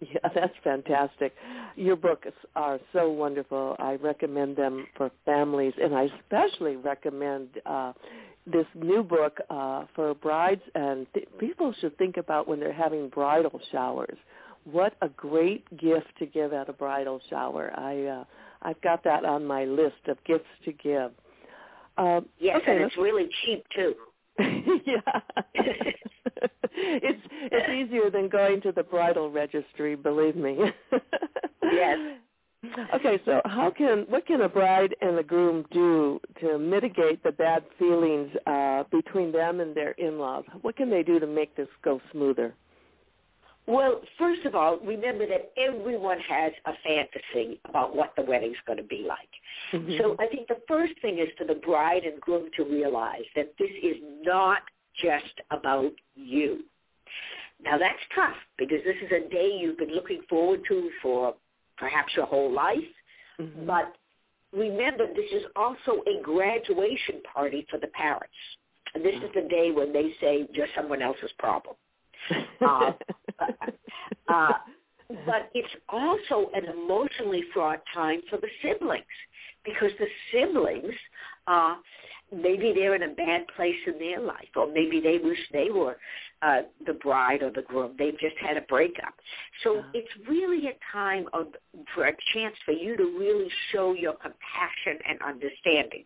Yeah, 0.00 0.28
that's 0.34 0.54
fantastic. 0.62 1.34
Your 1.76 1.96
books 1.96 2.28
are 2.56 2.78
so 2.92 3.10
wonderful. 3.10 3.76
I 3.78 3.94
recommend 3.94 4.56
them 4.56 4.86
for 4.96 5.10
families, 5.24 5.72
and 5.82 5.94
I 5.94 6.08
especially 6.20 6.76
recommend 6.76 7.48
uh, 7.66 7.92
this 8.46 8.66
new 8.74 9.02
book 9.02 9.38
uh, 9.50 9.84
for 9.94 10.14
brides 10.14 10.60
and 10.74 11.06
th- 11.14 11.28
people 11.38 11.72
should 11.80 11.96
think 11.96 12.16
about 12.18 12.46
when 12.46 12.60
they're 12.60 12.72
having 12.72 13.08
bridal 13.08 13.58
showers. 13.72 14.18
What 14.64 14.94
a 15.02 15.08
great 15.10 15.64
gift 15.78 16.08
to 16.18 16.26
give 16.26 16.52
at 16.52 16.68
a 16.68 16.72
bridal 16.72 17.20
shower. 17.30 17.72
I 17.76 18.04
uh, 18.04 18.24
I've 18.62 18.80
got 18.82 19.04
that 19.04 19.24
on 19.24 19.44
my 19.46 19.64
list 19.64 20.02
of 20.08 20.16
gifts 20.24 20.44
to 20.64 20.72
give. 20.72 21.10
Um, 21.98 22.26
Yes, 22.38 22.58
okay, 22.62 22.72
and 22.76 22.80
it's 22.84 22.96
really 22.96 23.28
cheap 23.44 23.64
too. 23.74 23.94
yeah. 24.84 25.20
it's 26.74 27.22
it's 27.52 27.70
easier 27.70 28.10
than 28.10 28.28
going 28.28 28.60
to 28.62 28.72
the 28.72 28.82
bridal 28.82 29.30
registry, 29.30 29.94
believe 29.94 30.36
me. 30.36 30.58
Yes. 31.72 31.98
Okay, 32.94 33.20
so 33.24 33.40
how 33.44 33.70
can 33.76 34.06
what 34.08 34.26
can 34.26 34.40
a 34.42 34.48
bride 34.48 34.94
and 35.00 35.18
a 35.18 35.22
groom 35.22 35.64
do 35.70 36.20
to 36.40 36.58
mitigate 36.58 37.22
the 37.22 37.32
bad 37.32 37.64
feelings 37.78 38.30
uh, 38.46 38.84
between 38.90 39.32
them 39.32 39.60
and 39.60 39.74
their 39.74 39.92
in-laws? 39.92 40.44
What 40.62 40.76
can 40.76 40.90
they 40.90 41.02
do 41.02 41.18
to 41.20 41.26
make 41.26 41.54
this 41.56 41.68
go 41.82 42.00
smoother? 42.12 42.54
Well, 43.66 44.02
first 44.18 44.44
of 44.44 44.54
all, 44.54 44.78
remember 44.80 45.26
that 45.26 45.52
everyone 45.56 46.18
has 46.20 46.52
a 46.66 46.72
fantasy 46.84 47.60
about 47.66 47.96
what 47.96 48.12
the 48.16 48.22
wedding's 48.22 48.58
going 48.66 48.76
to 48.76 48.84
be 48.84 49.06
like. 49.08 49.28
Mm-hmm. 49.72 49.96
So 49.98 50.16
I 50.18 50.26
think 50.26 50.48
the 50.48 50.60
first 50.68 50.92
thing 51.00 51.18
is 51.18 51.28
for 51.38 51.44
the 51.44 51.54
bride 51.54 52.04
and 52.04 52.20
groom 52.20 52.50
to 52.56 52.64
realize 52.64 53.24
that 53.34 53.54
this 53.58 53.70
is 53.82 53.96
not 54.22 54.58
just 55.02 55.40
about 55.50 55.92
you. 56.14 56.64
Now 57.62 57.78
that's 57.78 57.98
tough 58.14 58.36
because 58.58 58.78
this 58.84 58.96
is 59.02 59.10
a 59.12 59.30
day 59.30 59.58
you've 59.58 59.78
been 59.78 59.94
looking 59.94 60.20
forward 60.28 60.60
to 60.68 60.90
for 61.00 61.34
perhaps 61.78 62.12
your 62.14 62.26
whole 62.26 62.52
life. 62.52 62.78
Mhm. 63.40 63.66
But 63.66 63.96
remember, 64.52 65.06
this 65.06 65.30
is 65.32 65.44
also 65.56 66.02
a 66.06 66.20
graduation 66.22 67.22
party 67.22 67.66
for 67.70 67.78
the 67.78 67.88
parents. 67.88 68.34
And 68.94 69.04
this 69.04 69.14
is 69.16 69.30
the 69.34 69.42
day 69.42 69.70
when 69.70 69.92
they 69.92 70.14
say 70.20 70.46
you're 70.52 70.68
someone 70.76 71.02
else's 71.02 71.32
problem. 71.38 71.76
uh, 72.60 72.92
uh, 74.28 74.52
but 75.26 75.50
it's 75.54 75.68
also 75.88 76.50
an 76.54 76.64
emotionally 76.64 77.44
fraught 77.52 77.82
time 77.92 78.20
for 78.30 78.38
the 78.38 78.48
siblings 78.62 79.04
because 79.64 79.90
the 79.98 80.06
siblings, 80.32 80.94
uh, 81.46 81.76
maybe 82.34 82.72
they're 82.74 82.94
in 82.94 83.02
a 83.04 83.14
bad 83.14 83.46
place 83.56 83.76
in 83.86 83.98
their 83.98 84.20
life, 84.20 84.48
or 84.56 84.66
maybe 84.66 85.00
they 85.00 85.18
wish 85.18 85.38
they 85.52 85.70
were 85.70 85.96
uh, 86.42 86.62
the 86.86 86.94
bride 86.94 87.42
or 87.42 87.50
the 87.50 87.62
groom. 87.62 87.94
They've 87.98 88.18
just 88.18 88.36
had 88.40 88.56
a 88.56 88.62
breakup. 88.62 89.14
So 89.62 89.78
Uh-huh. 89.78 89.88
it's 89.94 90.28
really 90.28 90.68
a 90.68 90.76
time 90.92 91.26
of 91.32 91.46
for 91.94 92.06
a 92.06 92.12
chance 92.32 92.54
for 92.64 92.72
you 92.72 92.96
to 92.96 93.04
really 93.18 93.48
show 93.72 93.94
your 93.94 94.14
compassion 94.14 94.98
and 95.08 95.18
understanding. 95.22 96.04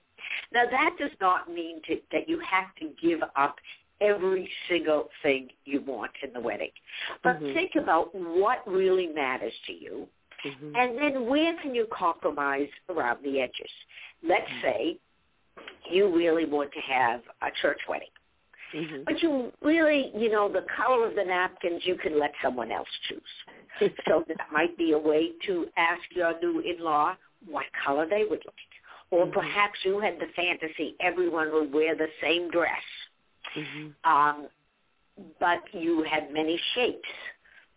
Now 0.52 0.64
that 0.70 0.97
does 0.99 1.11
not 1.20 1.50
mean 1.50 1.80
to, 1.87 1.97
that 2.12 2.28
you 2.28 2.40
have 2.40 2.75
to 2.80 2.90
give 3.00 3.20
up 3.37 3.56
every 4.00 4.48
single 4.68 5.08
thing 5.22 5.48
you 5.64 5.80
want 5.82 6.12
in 6.22 6.32
the 6.32 6.40
wedding. 6.40 6.70
But 7.22 7.40
Mhm. 7.40 7.54
think 7.54 7.74
about 7.76 8.14
what 8.14 8.66
really 8.66 9.08
matters 9.08 9.54
to 9.66 9.72
you 9.72 10.08
Mhm. 10.44 10.76
and 10.76 10.98
then 10.98 11.26
where 11.26 11.54
can 11.56 11.74
you 11.74 11.86
compromise 11.86 12.70
around 12.88 13.22
the 13.22 13.40
edges? 13.40 13.70
Let's 14.22 14.50
say 14.62 14.98
you 15.90 16.08
really 16.14 16.44
want 16.44 16.72
to 16.72 16.80
have 16.80 17.22
a 17.42 17.50
church 17.50 17.80
wedding. 17.88 18.10
Mhm. 18.72 19.04
But 19.04 19.22
you 19.22 19.52
really, 19.62 20.10
you 20.14 20.28
know, 20.28 20.48
the 20.48 20.62
color 20.62 21.06
of 21.06 21.14
the 21.14 21.24
napkins 21.24 21.86
you 21.86 21.96
can 21.96 22.18
let 22.18 22.34
someone 22.42 22.70
else 22.70 22.88
choose. 23.08 23.44
So 24.08 24.24
that 24.26 24.50
might 24.52 24.76
be 24.76 24.92
a 24.92 24.98
way 24.98 25.32
to 25.46 25.70
ask 25.76 26.02
your 26.10 26.38
new 26.40 26.60
in-law 26.60 27.16
what 27.46 27.66
color 27.72 28.06
they 28.06 28.24
would 28.24 28.44
like. 28.44 28.72
Or 29.10 29.26
Mhm. 29.26 29.32
perhaps 29.32 29.84
you 29.84 30.00
had 30.00 30.18
the 30.18 30.26
fantasy 30.28 30.96
everyone 31.00 31.52
would 31.52 31.72
wear 31.72 31.94
the 31.94 32.10
same 32.20 32.50
dress 32.50 32.82
Mhm. 33.56 33.94
um, 34.04 34.48
but 35.40 35.62
you 35.72 36.02
had 36.04 36.32
many 36.32 36.56
shapes 36.74 37.08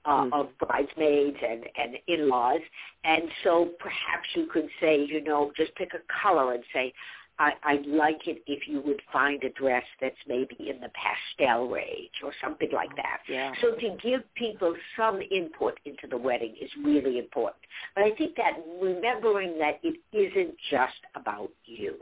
uh, 0.05 0.25
Mhm. 0.25 0.33
of 0.33 0.57
bridesmaids 0.57 1.37
and, 1.41 1.69
and 1.75 1.97
in-laws, 2.07 2.61
and 3.03 3.31
so 3.43 3.65
perhaps 3.79 4.27
you 4.35 4.47
could 4.47 4.69
say, 4.79 5.03
you 5.03 5.21
know, 5.21 5.51
just 5.55 5.73
pick 5.75 5.93
a 5.93 5.99
color 6.21 6.53
and 6.53 6.63
say, 6.73 6.93
I, 7.39 7.53
I'd 7.63 7.85
like 7.87 8.27
it 8.27 8.43
if 8.45 8.67
you 8.67 8.81
would 8.81 9.01
find 9.11 9.43
a 9.43 9.49
dress 9.49 9.83
that's 9.99 10.15
maybe 10.27 10.69
in 10.69 10.79
the 10.79 10.89
pastel 10.89 11.67
range 11.69 12.11
or 12.23 12.33
something 12.39 12.69
like 12.71 12.95
that. 12.97 13.21
Yeah. 13.27 13.53
So 13.61 13.73
to 13.75 13.97
give 14.03 14.21
people 14.35 14.75
some 14.95 15.21
input 15.21 15.79
into 15.85 16.05
the 16.07 16.17
wedding 16.17 16.55
is 16.61 16.69
really 16.83 17.17
important. 17.17 17.63
But 17.95 18.03
I 18.03 18.11
think 18.11 18.35
that 18.35 18.59
remembering 18.79 19.57
that 19.57 19.79
it 19.81 19.99
isn't 20.13 20.55
just 20.69 20.99
about 21.15 21.51
you 21.65 21.95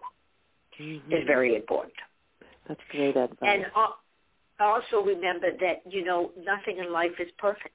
Mhm. 0.78 1.14
is 1.14 1.26
very 1.26 1.56
important. 1.56 1.94
That's 2.70 2.80
great 2.92 3.18
advice. 3.18 3.38
And 3.42 3.66
al- 3.76 3.98
also 4.60 5.04
remember 5.06 5.48
that, 5.60 5.82
you 5.90 6.06
know, 6.06 6.32
nothing 6.38 6.78
in 6.78 6.94
life 6.94 7.12
is 7.20 7.30
perfect. 7.38 7.74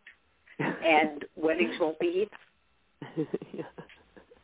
And 0.59 1.25
weddings 1.35 1.75
won't 1.81 1.99
be 1.99 2.29
either. 3.17 3.27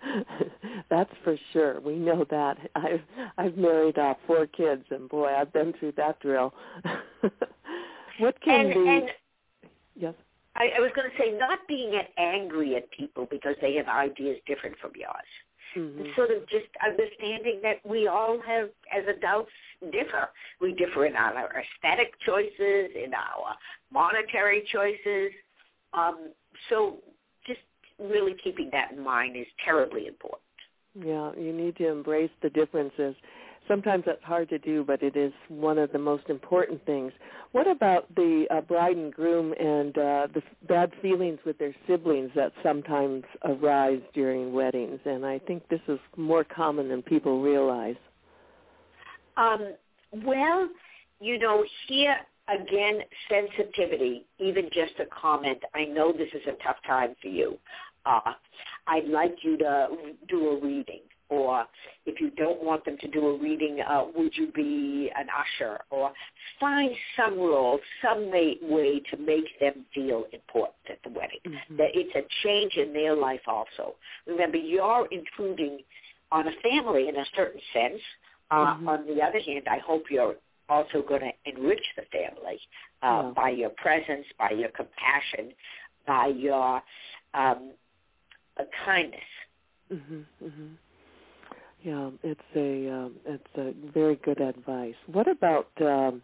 That's 0.91 1.13
for 1.23 1.37
sure. 1.53 1.79
We 1.81 1.97
know 1.97 2.25
that. 2.31 2.59
I've 2.75 3.03
I've 3.39 3.57
married 3.57 3.97
uh, 3.97 4.15
four 4.27 4.47
kids, 4.47 4.85
and 4.91 5.09
boy, 5.09 5.29
I've 5.29 5.53
been 5.53 5.73
through 5.79 5.93
that 5.99 6.19
drill. 6.21 6.53
what 8.19 8.41
can 8.41 8.67
And, 8.67 8.75
be? 8.75 8.89
and 8.91 9.11
yes. 9.95 10.15
I, 10.57 10.71
I 10.77 10.81
was 10.81 10.91
going 10.97 11.09
to 11.11 11.17
say 11.17 11.31
not 11.39 11.61
being 11.69 11.95
at 11.95 12.09
angry 12.19 12.75
at 12.77 12.91
people 12.91 13.29
because 13.31 13.55
they 13.61 13.75
have 13.75 13.87
ideas 13.87 14.39
different 14.47 14.77
from 14.81 14.93
yours. 14.97 15.15
Mm-hmm. 15.77 16.03
Sort 16.17 16.31
of 16.31 16.49
just 16.49 16.67
understanding 16.85 17.61
that 17.63 17.77
we 17.89 18.09
all 18.09 18.41
have, 18.47 18.71
as 18.93 19.05
adults, 19.09 19.51
differ. 19.93 20.29
We 20.61 20.75
differ 20.75 21.07
in 21.07 21.15
our 21.15 21.51
aesthetic 21.63 22.13
choices, 22.27 22.91
in 22.95 23.13
our 23.15 23.57
monetary 23.93 24.65
choices. 24.73 25.33
Um, 25.93 26.31
so 26.69 26.99
just 27.47 27.61
really 27.99 28.35
keeping 28.43 28.69
that 28.73 28.93
in 28.93 29.03
mind 29.03 29.37
is 29.37 29.47
terribly 29.65 30.07
important. 30.07 30.43
Yeah, 30.95 31.31
you 31.39 31.53
need 31.53 31.77
to 31.77 31.89
embrace 31.89 32.31
the 32.43 32.51
differences. 32.51 33.15
Sometimes 33.71 34.03
that's 34.05 34.25
hard 34.25 34.49
to 34.49 34.59
do, 34.59 34.83
but 34.83 35.01
it 35.01 35.15
is 35.15 35.33
one 35.49 35.79
of 35.79 35.93
the 35.93 35.99
most 35.99 36.29
important 36.29 36.85
things. 36.87 37.13
What 37.53 37.69
about 37.69 38.13
the 38.17 38.45
uh, 38.51 38.63
bride 38.63 38.97
and 38.97 39.15
groom 39.15 39.55
and 39.61 39.97
uh, 39.97 40.27
the 40.35 40.43
bad 40.67 40.91
feelings 41.01 41.39
with 41.47 41.57
their 41.59 41.73
siblings 41.87 42.33
that 42.35 42.53
sometimes 42.65 43.23
arise 43.45 44.01
during 44.13 44.53
weddings? 44.53 44.99
And 45.05 45.25
I 45.25 45.39
think 45.39 45.69
this 45.69 45.81
is 45.87 46.01
more 46.17 46.43
common 46.43 46.89
than 46.89 47.01
people 47.01 47.41
realize. 47.41 47.95
Um, 49.37 49.75
well, 50.25 50.69
you 51.21 51.39
know, 51.39 51.65
here 51.87 52.17
again, 52.49 53.03
sensitivity, 53.29 54.27
even 54.41 54.65
just 54.73 54.95
a 54.99 55.07
comment. 55.15 55.59
I 55.77 55.85
know 55.85 56.13
this 56.13 56.29
is 56.35 56.43
a 56.49 56.61
tough 56.65 56.79
time 56.85 57.15
for 57.23 57.29
you. 57.29 57.57
Uh, 58.05 58.33
I'd 58.89 59.07
like 59.07 59.37
you 59.43 59.57
to 59.59 59.89
do 60.29 60.49
a 60.49 60.61
reading. 60.61 61.03
Or 61.31 61.65
if 62.07 62.21
you 62.21 62.31
don't 62.31 62.63
want 62.63 62.85
them 62.85 62.99
to 63.01 63.09
do 63.09 63.29
a 63.29 63.39
reading, 63.39 63.79
uh, 63.81 64.05
would 64.17 64.37
you 64.37 64.51
be 64.53 65.11
an 65.17 65.27
usher? 65.31 65.79
Or 65.91 66.13
find 66.59 66.91
some 67.17 67.39
role, 67.39 67.79
some 68.03 68.31
way 68.31 69.01
to 69.11 69.17
make 69.17 69.59
them 69.61 69.87
feel 69.95 70.25
important 70.33 70.77
at 70.91 70.99
the 71.05 71.11
wedding. 71.11 71.41
Mm-hmm. 71.47 71.77
That 71.77 71.91
it's 71.95 72.15
a 72.17 72.23
change 72.43 72.75
in 72.77 72.93
their 72.93 73.15
life 73.15 73.43
also. 73.47 73.95
Remember, 74.27 74.57
you're 74.57 75.07
intruding 75.11 75.81
on 76.33 76.49
a 76.49 76.53
family 76.63 77.09
in 77.09 77.17
a 77.17 77.25
certain 77.37 77.61
sense. 77.73 78.03
Uh, 78.51 78.75
mm-hmm. 78.75 78.89
On 78.89 79.07
the 79.07 79.23
other 79.23 79.39
hand, 79.39 79.67
I 79.71 79.79
hope 79.79 80.05
you're 80.11 80.35
also 80.69 81.03
going 81.03 81.23
to 81.23 81.51
enrich 81.51 81.85
the 81.97 82.03
family 82.11 82.59
uh, 83.03 83.27
yeah. 83.27 83.33
by 83.35 83.51
your 83.51 83.71
presence, 83.71 84.27
by 84.39 84.51
your 84.51 84.71
compassion, 84.71 85.53
by 86.07 86.27
your 86.27 86.83
um, 87.35 87.73
kindness. 88.85 89.21
Mhm. 89.93 90.25
Mhm. 90.43 90.77
Yeah, 91.83 92.11
it's 92.23 92.41
a 92.55 92.91
um, 92.93 93.15
it's 93.25 93.43
a 93.57 93.73
very 93.93 94.17
good 94.17 94.41
advice. 94.41 94.95
What 95.07 95.29
about 95.29 95.69
um, 95.81 96.21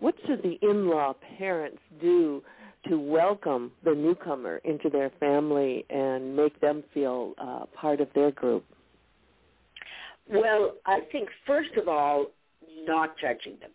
what 0.00 0.14
should 0.26 0.42
the 0.42 0.58
in-law 0.62 1.14
parents 1.38 1.78
do 2.00 2.42
to 2.88 2.98
welcome 2.98 3.70
the 3.84 3.94
newcomer 3.94 4.56
into 4.64 4.88
their 4.88 5.10
family 5.20 5.84
and 5.90 6.34
make 6.34 6.60
them 6.60 6.82
feel 6.92 7.34
uh, 7.38 7.66
part 7.74 8.00
of 8.00 8.08
their 8.14 8.32
group? 8.32 8.64
Well, 10.28 10.74
I 10.86 11.00
think 11.12 11.28
first 11.46 11.76
of 11.76 11.86
all, 11.86 12.26
not 12.84 13.16
judging 13.20 13.58
them. 13.60 13.70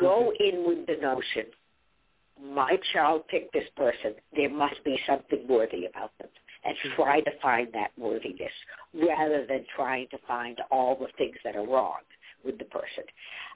Go 0.00 0.32
in 0.38 0.64
with 0.66 0.86
the 0.86 0.96
notion, 1.00 1.50
my 2.40 2.76
child 2.92 3.26
picked 3.28 3.52
this 3.52 3.68
person. 3.76 4.14
There 4.34 4.48
must 4.50 4.82
be 4.84 4.98
something 5.06 5.46
worthy 5.48 5.86
about 5.86 6.12
them. 6.18 6.28
And 6.64 6.76
try 6.94 7.20
to 7.20 7.30
find 7.40 7.68
that 7.74 7.90
worthiness 7.98 8.52
rather 8.94 9.44
than 9.48 9.64
trying 9.74 10.06
to 10.12 10.18
find 10.28 10.60
all 10.70 10.94
the 10.94 11.08
things 11.18 11.36
that 11.44 11.56
are 11.56 11.66
wrong 11.66 11.98
with 12.44 12.58
the 12.58 12.64
person. 12.66 13.04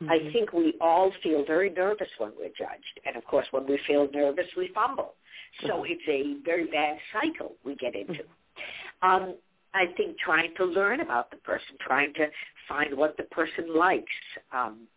Mm-hmm. 0.02 0.10
I 0.10 0.32
think 0.32 0.52
we 0.52 0.75
all 0.80 1.12
feel 1.22 1.44
very 1.44 1.70
nervous 1.70 2.08
when 2.18 2.32
we're 2.38 2.48
judged. 2.48 3.00
And 3.04 3.16
of 3.16 3.25
course, 3.25 3.46
when 3.52 3.66
we 3.66 3.78
feel 3.86 4.08
nervous, 4.12 4.46
we 4.56 4.68
fumble. 4.75 5.14
So 5.62 5.82
Mhm. 5.82 5.90
it's 5.90 6.08
a 6.08 6.34
very 6.44 6.66
bad 6.66 6.98
cycle 7.12 7.54
we 7.64 7.76
get 7.76 7.94
into. 7.94 8.25
Mm-hmm. 8.25 9.08
Um, 9.08 9.34
I 9.75 9.86
think 9.96 10.18
trying 10.18 10.54
to 10.56 10.64
learn 10.64 11.00
about 11.00 11.30
the 11.30 11.36
person, 11.36 11.76
trying 11.80 12.12
to 12.14 12.30
find 12.66 12.96
what 12.96 13.16
the 13.16 13.25
person 13.25 13.75
likes, 13.75 14.12
um, 14.52 14.88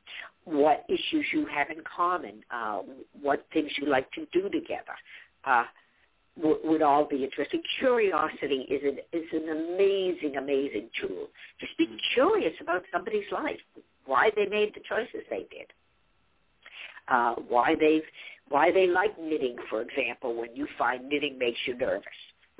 what 0.46 0.86
issues 0.88 1.26
you 1.34 1.46
have 1.48 1.70
in 1.70 1.84
common, 1.84 2.44
uh, 2.50 2.80
what 3.22 3.46
things 3.54 3.72
you 3.78 3.88
like 3.88 4.10
to 4.14 4.26
do 4.32 4.50
together, 4.50 4.96
uh, 5.44 5.66
w- 6.40 6.60
would 6.64 6.82
all 6.82 7.06
be 7.06 7.24
interesting. 7.24 7.62
Curiosity 7.80 8.66
is 8.70 8.82
an 8.84 9.00
is 9.14 9.28
an 9.32 9.50
amazing, 9.50 10.38
amazing 10.38 10.90
tool. 11.00 11.28
Just 11.60 11.78
be 11.78 11.88
curious 12.14 12.54
about 12.62 12.84
somebody's 12.92 13.30
life, 13.32 13.60
why 14.06 14.32
they 14.36 14.46
made 14.46 14.74
the 14.74 14.82
choices 14.88 15.26
they 15.30 15.46
did, 15.50 15.68
uh, 17.08 17.36
why 17.48 17.76
they've 17.80 18.04
why 18.50 18.72
they 18.72 18.88
like 18.88 19.18
knitting, 19.20 19.58
for 19.70 19.82
example. 19.82 20.36
When 20.36 20.56
you 20.56 20.68
find 20.78 21.08
knitting 21.08 21.38
makes 21.38 21.60
you 21.66 21.78
nervous. 21.78 22.06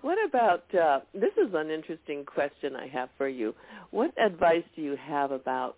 what 0.00 0.18
about 0.26 0.64
uh, 0.74 1.00
this 1.14 1.32
is 1.36 1.54
an 1.54 1.70
interesting 1.70 2.24
question 2.24 2.74
I 2.76 2.88
have 2.88 3.10
for 3.16 3.28
you. 3.28 3.54
What 3.90 4.12
advice 4.18 4.64
do 4.74 4.82
you 4.82 4.96
have 4.96 5.30
about 5.30 5.76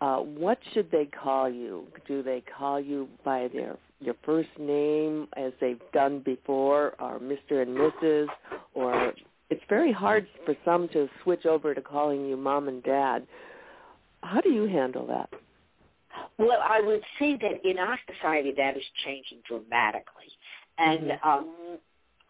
uh, 0.00 0.18
what 0.18 0.58
should 0.72 0.90
they 0.90 1.06
call 1.06 1.50
you? 1.50 1.86
Do 2.06 2.22
they 2.22 2.42
call 2.56 2.80
you 2.80 3.08
by 3.24 3.48
their 3.52 3.76
your 4.00 4.14
first 4.24 4.48
name 4.58 5.28
as 5.36 5.52
they've 5.60 5.80
done 5.92 6.20
before, 6.20 6.94
or 7.00 7.18
Mr. 7.18 7.62
and 7.62 7.76
Mrs. 7.76 8.28
Or 8.74 9.12
it's 9.50 9.62
very 9.68 9.92
hard 9.92 10.26
for 10.44 10.54
some 10.64 10.88
to 10.88 11.08
switch 11.22 11.46
over 11.46 11.74
to 11.74 11.80
calling 11.80 12.28
you 12.28 12.36
mom 12.36 12.68
and 12.68 12.82
dad. 12.82 13.26
How 14.22 14.40
do 14.40 14.50
you 14.50 14.66
handle 14.66 15.06
that? 15.06 15.30
Well, 16.38 16.58
I 16.62 16.80
would 16.80 17.02
say 17.18 17.36
that 17.40 17.68
in 17.68 17.78
our 17.78 17.98
society 18.14 18.52
that 18.56 18.76
is 18.76 18.82
changing 19.04 19.38
dramatically, 19.46 20.32
and 20.78 21.10
Mm-hmm. 21.10 21.28
um, 21.28 21.78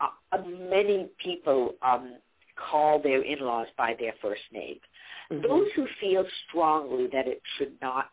uh, 0.00 0.38
many 0.68 1.08
people 1.22 1.74
um, 1.82 2.14
call 2.56 3.00
their 3.00 3.22
in-laws 3.22 3.66
by 3.76 3.94
their 3.98 4.14
first 4.20 4.42
name. 4.52 4.76
Mhm. 5.30 5.42
Those 5.42 5.68
who 5.76 5.86
feel 6.00 6.24
strongly 6.48 7.06
that 7.08 7.28
it 7.28 7.40
should 7.56 7.80
not, 7.80 8.10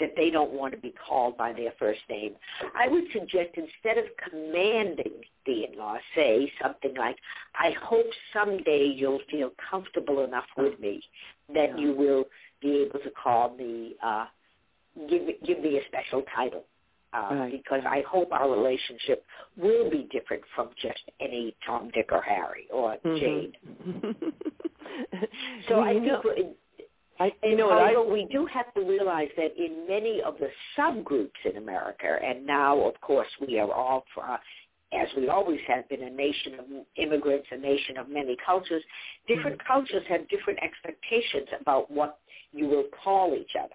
that 0.00 0.12
they 0.16 0.30
don't 0.30 0.52
want 0.52 0.72
to 0.74 0.80
be 0.80 0.92
called 1.06 1.36
by 1.36 1.52
their 1.52 1.72
first 1.78 2.00
name, 2.08 2.34
I 2.76 2.88
would 2.88 3.04
suggest 3.12 3.50
instead 3.56 3.98
of 3.98 4.04
commanding 4.28 5.12
the 5.46 5.64
in-law, 5.66 5.96
say 6.14 6.50
something 6.62 6.94
like, 6.96 7.16
I 7.54 7.72
hope 7.82 8.06
someday 8.32 8.86
you'll 8.96 9.20
feel 9.30 9.50
comfortable 9.70 10.24
enough 10.24 10.46
with 10.56 10.78
me 10.80 11.02
that 11.54 11.70
Yeah. 11.70 11.76
you 11.76 11.92
will 11.92 12.24
be 12.60 12.78
able 12.82 13.00
to 13.00 13.10
call 13.10 13.54
me, 13.54 13.94
uh, 14.02 14.26
give, 15.08 15.22
give 15.44 15.60
me 15.60 15.78
a 15.78 15.84
special 15.86 16.22
title. 16.34 16.64
Uh, 17.12 17.28
Right. 17.30 17.52
Because 17.52 17.82
I 17.86 18.00
hope 18.08 18.32
our 18.32 18.50
relationship 18.50 19.24
will 19.56 19.88
be 19.88 20.08
different 20.10 20.42
from 20.56 20.70
just 20.82 20.98
any 21.20 21.54
Tom, 21.64 21.90
Dick, 21.94 22.08
or 22.10 22.20
Harry 22.22 22.66
or 22.72 22.96
Mhm. 23.04 23.20
Jane. 23.20 23.52
So 25.68 25.80
I 25.80 25.94
know- 25.94 26.22
think 26.22 26.56
I, 27.20 27.32
you 27.44 27.56
know 27.56 27.70
I 27.70 28.12
we 28.12 28.26
do 28.32 28.46
have 28.46 28.72
to 28.74 28.80
realize 28.80 29.28
that 29.36 29.56
in 29.56 29.86
many 29.88 30.20
of 30.22 30.34
the 30.38 30.48
subgroups 30.76 31.30
in 31.44 31.56
America, 31.56 32.18
and 32.24 32.44
now, 32.44 32.80
of 32.80 33.00
course, 33.00 33.28
we 33.46 33.58
are 33.58 33.70
all, 33.70 34.04
uh, 34.20 34.36
as 34.92 35.08
we 35.16 35.28
always 35.28 35.60
have 35.68 35.88
been, 35.88 36.02
a 36.02 36.10
nation 36.10 36.54
of 36.58 36.64
immigrants, 36.96 37.46
a 37.52 37.56
nation 37.56 37.96
of 37.98 38.08
many 38.08 38.36
cultures, 38.44 38.82
different 39.28 39.58
Mm-hmm. 39.58 39.72
cultures 39.72 40.02
have 40.08 40.28
different 40.28 40.58
expectations 40.62 41.48
about 41.60 41.90
what 41.90 42.18
you 42.52 42.66
will 42.66 42.86
call 43.04 43.34
each 43.34 43.52
other. 43.58 43.74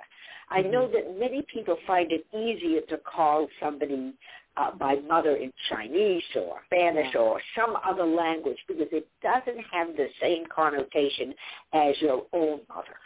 I 0.49 0.61
know 0.61 0.87
Mm-hmm. 0.87 0.93
that 0.93 1.19
many 1.19 1.45
people 1.53 1.77
find 1.87 2.11
it 2.11 2.25
easier 2.35 2.81
to 2.89 2.97
call 2.97 3.47
somebody 3.61 4.13
uh, 4.57 4.71
by 4.75 4.95
mother 4.95 5.35
in 5.37 5.53
Chinese 5.69 6.23
or 6.35 6.61
Spanish 6.65 7.15
or 7.15 7.39
some 7.55 7.77
other 7.85 8.05
language 8.05 8.57
because 8.67 8.87
it 8.91 9.07
doesn't 9.21 9.63
have 9.71 9.95
the 9.95 10.07
same 10.21 10.43
connotation 10.53 11.33
as 11.73 11.95
your 12.01 12.25
own 12.33 12.59
mother. 12.67 12.97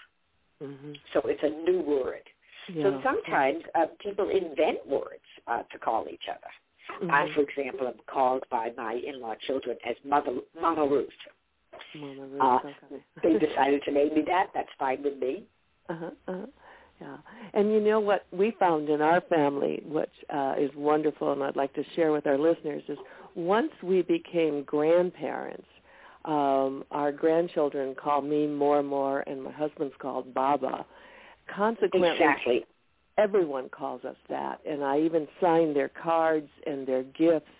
Mhm. 0.63 0.97
So 1.13 1.21
it's 1.25 1.43
a 1.43 1.49
new 1.49 1.81
word. 1.81 2.23
Yeah. 2.69 2.83
So 2.83 3.01
sometimes 3.03 3.63
uh, 3.75 3.87
people 3.99 4.29
invent 4.29 4.85
words 4.87 5.27
uh, 5.47 5.63
to 5.71 5.77
call 5.79 6.07
each 6.09 6.27
other. 6.29 6.51
I, 7.11 7.25
Mhm. 7.27 7.33
for 7.33 7.41
example, 7.41 7.87
am 7.87 7.99
called 8.07 8.43
by 8.49 8.71
my 8.77 8.93
in-law 8.93 9.35
children 9.47 9.77
as 9.85 9.95
Mother 10.03 10.33
Mama 10.59 10.85
Ruth. 10.85 11.09
Mama 11.95 12.25
Ruth, 12.25 12.41
Uh, 12.41 12.59
okay. 12.63 13.03
They 13.23 13.33
decided 13.47 13.83
to 13.83 13.91
name 13.91 14.13
me 14.13 14.21
that. 14.21 14.51
That's 14.53 14.71
fine 14.77 15.01
with 15.03 15.17
me. 15.17 15.45
Uh-huh, 15.89 16.11
uh-huh. 16.27 16.45
Yeah. 17.01 17.17
And 17.53 17.73
you 17.73 17.79
know 17.79 17.99
what 17.99 18.25
we 18.31 18.51
found 18.51 18.89
in 18.89 19.01
our 19.01 19.21
family, 19.21 19.81
which 19.85 20.13
uh, 20.29 20.55
is 20.57 20.71
wonderful 20.75 21.31
and 21.33 21.43
I'd 21.43 21.55
like 21.55 21.73
to 21.73 21.83
share 21.95 22.11
with 22.11 22.25
our 22.27 22.37
listeners, 22.37 22.83
is 22.87 22.97
once 23.35 23.71
we 23.81 24.01
became 24.03 24.63
grandparents, 24.63 25.67
um, 26.25 26.83
our 26.91 27.11
grandchildren 27.11 27.95
call 27.95 28.21
me 28.21 28.47
more 28.47 28.79
and 28.79 28.87
more 28.87 29.21
and 29.21 29.43
my 29.43 29.51
husband's 29.51 29.95
called 29.99 30.33
Baba. 30.33 30.85
Consequently, 31.53 32.09
Exactly. 32.11 32.65
everyone 33.17 33.69
calls 33.69 34.03
us 34.05 34.15
that. 34.29 34.59
And 34.65 34.83
I 34.83 34.99
even 35.01 35.27
sign 35.41 35.73
their 35.73 35.89
cards 35.89 36.49
and 36.65 36.87
their 36.87 37.03
gifts 37.03 37.51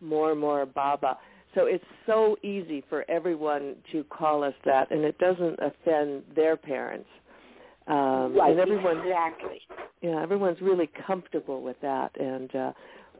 more 0.00 0.32
and 0.32 0.40
more 0.40 0.64
Baba. 0.66 1.18
So 1.54 1.66
it's 1.66 1.84
so 2.06 2.36
easy 2.42 2.84
for 2.88 3.08
everyone 3.08 3.76
to 3.92 4.04
call 4.04 4.42
us 4.42 4.54
that, 4.64 4.90
and 4.90 5.04
it 5.04 5.18
doesn't 5.18 5.58
offend 5.60 6.24
their 6.34 6.56
parents. 6.56 7.08
Um, 7.86 8.34
right. 8.36 8.50
and 8.50 8.60
everyone, 8.60 8.98
Exactly. 8.98 9.60
yeah, 10.00 10.22
everyone's 10.22 10.60
really 10.60 10.90
comfortable 11.06 11.62
with 11.62 11.76
that. 11.82 12.10
And 12.18 12.54
uh, 12.54 12.72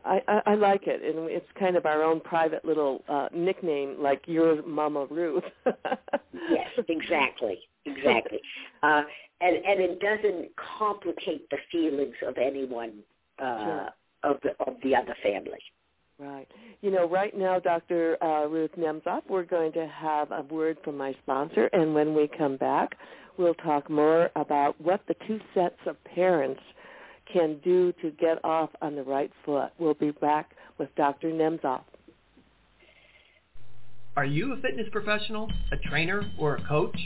I, 0.04 0.20
I, 0.28 0.42
I 0.46 0.54
like 0.54 0.82
it, 0.86 1.02
and 1.02 1.30
it's 1.30 1.46
kind 1.58 1.76
of 1.76 1.86
our 1.86 2.02
own 2.02 2.20
private 2.20 2.64
little 2.64 3.02
uh, 3.08 3.28
nickname, 3.34 3.96
like 3.98 4.22
your 4.26 4.62
Mama 4.66 5.06
Ruth. 5.06 5.44
yes, 5.66 6.68
exactly, 6.88 7.58
exactly, 7.86 8.40
uh, 8.82 9.02
and 9.40 9.56
and 9.56 9.80
it 9.80 10.00
doesn't 10.00 10.50
complicate 10.78 11.48
the 11.50 11.56
feelings 11.72 12.14
of 12.26 12.36
anyone 12.38 12.92
uh, 13.38 13.64
Sure. 13.64 13.88
of 14.24 14.36
the 14.42 14.50
of 14.66 14.76
the 14.82 14.94
other 14.94 15.16
family. 15.22 15.58
Right. 16.18 16.46
You 16.80 16.92
know, 16.92 17.08
right 17.08 17.36
now, 17.36 17.58
Dr. 17.58 18.22
Uh, 18.22 18.46
Ruth 18.46 18.70
Nemzoff, 18.78 19.22
we're 19.28 19.42
going 19.42 19.72
to 19.72 19.88
have 19.88 20.30
a 20.30 20.42
word 20.42 20.78
from 20.84 20.96
my 20.96 21.12
sponsor, 21.22 21.66
and 21.72 21.92
when 21.92 22.14
we 22.14 22.28
come 22.38 22.56
back, 22.56 22.96
we'll 23.36 23.54
talk 23.54 23.90
more 23.90 24.30
about 24.36 24.80
what 24.80 25.00
the 25.08 25.16
two 25.26 25.40
sets 25.54 25.78
of 25.86 25.96
parents 26.04 26.60
can 27.34 27.58
do 27.64 27.92
to 28.00 28.12
get 28.12 28.42
off 28.44 28.70
on 28.80 28.94
the 28.94 29.02
right 29.02 29.30
foot. 29.44 29.70
We'll 29.78 29.94
be 29.94 30.12
back 30.12 30.52
with 30.78 30.88
Dr. 30.94 31.28
Nemzoff. 31.28 31.82
Are 34.16 34.24
you 34.24 34.52
a 34.52 34.60
fitness 34.60 34.86
professional, 34.92 35.50
a 35.72 35.76
trainer, 35.88 36.22
or 36.38 36.54
a 36.54 36.64
coach? 36.68 36.96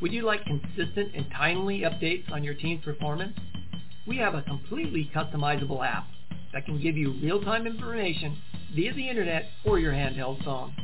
Would 0.00 0.12
you 0.12 0.22
like 0.22 0.40
consistent 0.46 1.14
and 1.14 1.26
timely 1.30 1.80
updates 1.80 2.32
on 2.32 2.42
your 2.42 2.54
team's 2.54 2.82
performance? 2.82 3.36
We 4.08 4.16
have 4.16 4.34
a 4.34 4.42
completely 4.42 5.10
customizable 5.14 5.86
app 5.86 6.06
that 6.54 6.64
can 6.64 6.80
give 6.80 6.96
you 6.96 7.12
real-time 7.22 7.66
information 7.66 8.38
via 8.74 8.94
the 8.94 9.08
internet 9.08 9.44
or 9.66 9.78
your 9.78 9.92
handheld 9.92 10.42
phone. 10.42 10.74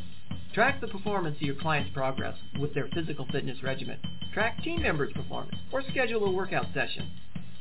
Track 0.53 0.83
the 0.83 0.89
performance 0.89 1.37
of 1.37 1.43
your 1.43 1.55
client's 1.55 1.91
progress 1.95 2.37
with 2.61 2.75
their 2.75 2.89
physical 2.95 3.27
fitness 3.33 3.63
regimen. 3.63 3.99
Track 4.35 4.63
team 4.63 4.83
members' 4.83 5.13
performance 5.15 5.57
or 5.73 5.83
schedule 5.91 6.27
a 6.27 6.31
workout 6.31 6.67
session. 6.75 7.11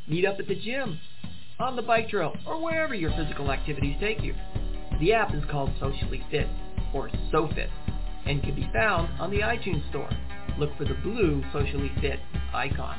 Meet 0.09 0.25
up 0.25 0.39
at 0.39 0.47
the 0.49 0.55
gym, 0.55 0.99
on 1.61 1.75
the 1.75 1.81
bike 1.81 2.09
trail, 2.09 2.35
or 2.45 2.61
wherever 2.61 2.95
your 2.95 3.11
physical 3.11 3.51
activities 3.51 3.97
take 3.99 4.21
you. 4.21 4.33
The 4.99 5.13
app 5.13 5.33
is 5.33 5.43
called 5.49 5.71
Socially 5.79 6.23
Fit, 6.29 6.47
or 6.93 7.09
SoFit, 7.31 7.69
and 8.25 8.41
can 8.43 8.55
be 8.55 8.69
found 8.73 9.09
on 9.19 9.31
the 9.31 9.39
iTunes 9.39 9.87
Store. 9.89 10.09
Look 10.57 10.75
for 10.77 10.85
the 10.85 10.95
blue 10.95 11.43
Socially 11.53 11.91
Fit 12.01 12.19
icon. 12.53 12.97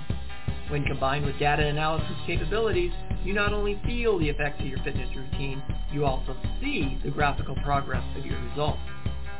When 0.68 0.84
combined 0.84 1.26
with 1.26 1.38
data 1.38 1.66
analysis 1.66 2.16
capabilities, 2.26 2.92
you 3.24 3.34
not 3.34 3.52
only 3.52 3.80
feel 3.84 4.18
the 4.18 4.28
effects 4.28 4.60
of 4.60 4.66
your 4.66 4.78
fitness 4.82 5.14
routine, 5.14 5.62
you 5.92 6.04
also 6.04 6.36
see 6.60 6.98
the 7.04 7.10
graphical 7.10 7.54
progress 7.56 8.04
of 8.16 8.24
your 8.24 8.40
results. 8.48 8.80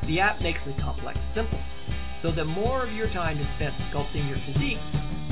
The 0.06 0.20
app 0.20 0.42
makes 0.42 0.60
the 0.66 0.74
complex 0.82 1.18
simple, 1.34 1.60
so 2.22 2.32
that 2.32 2.44
more 2.44 2.86
of 2.86 2.92
your 2.92 3.08
time 3.08 3.38
is 3.38 3.46
spent 3.56 3.74
sculpting 3.90 4.28
your 4.28 4.38
physique, 4.46 4.78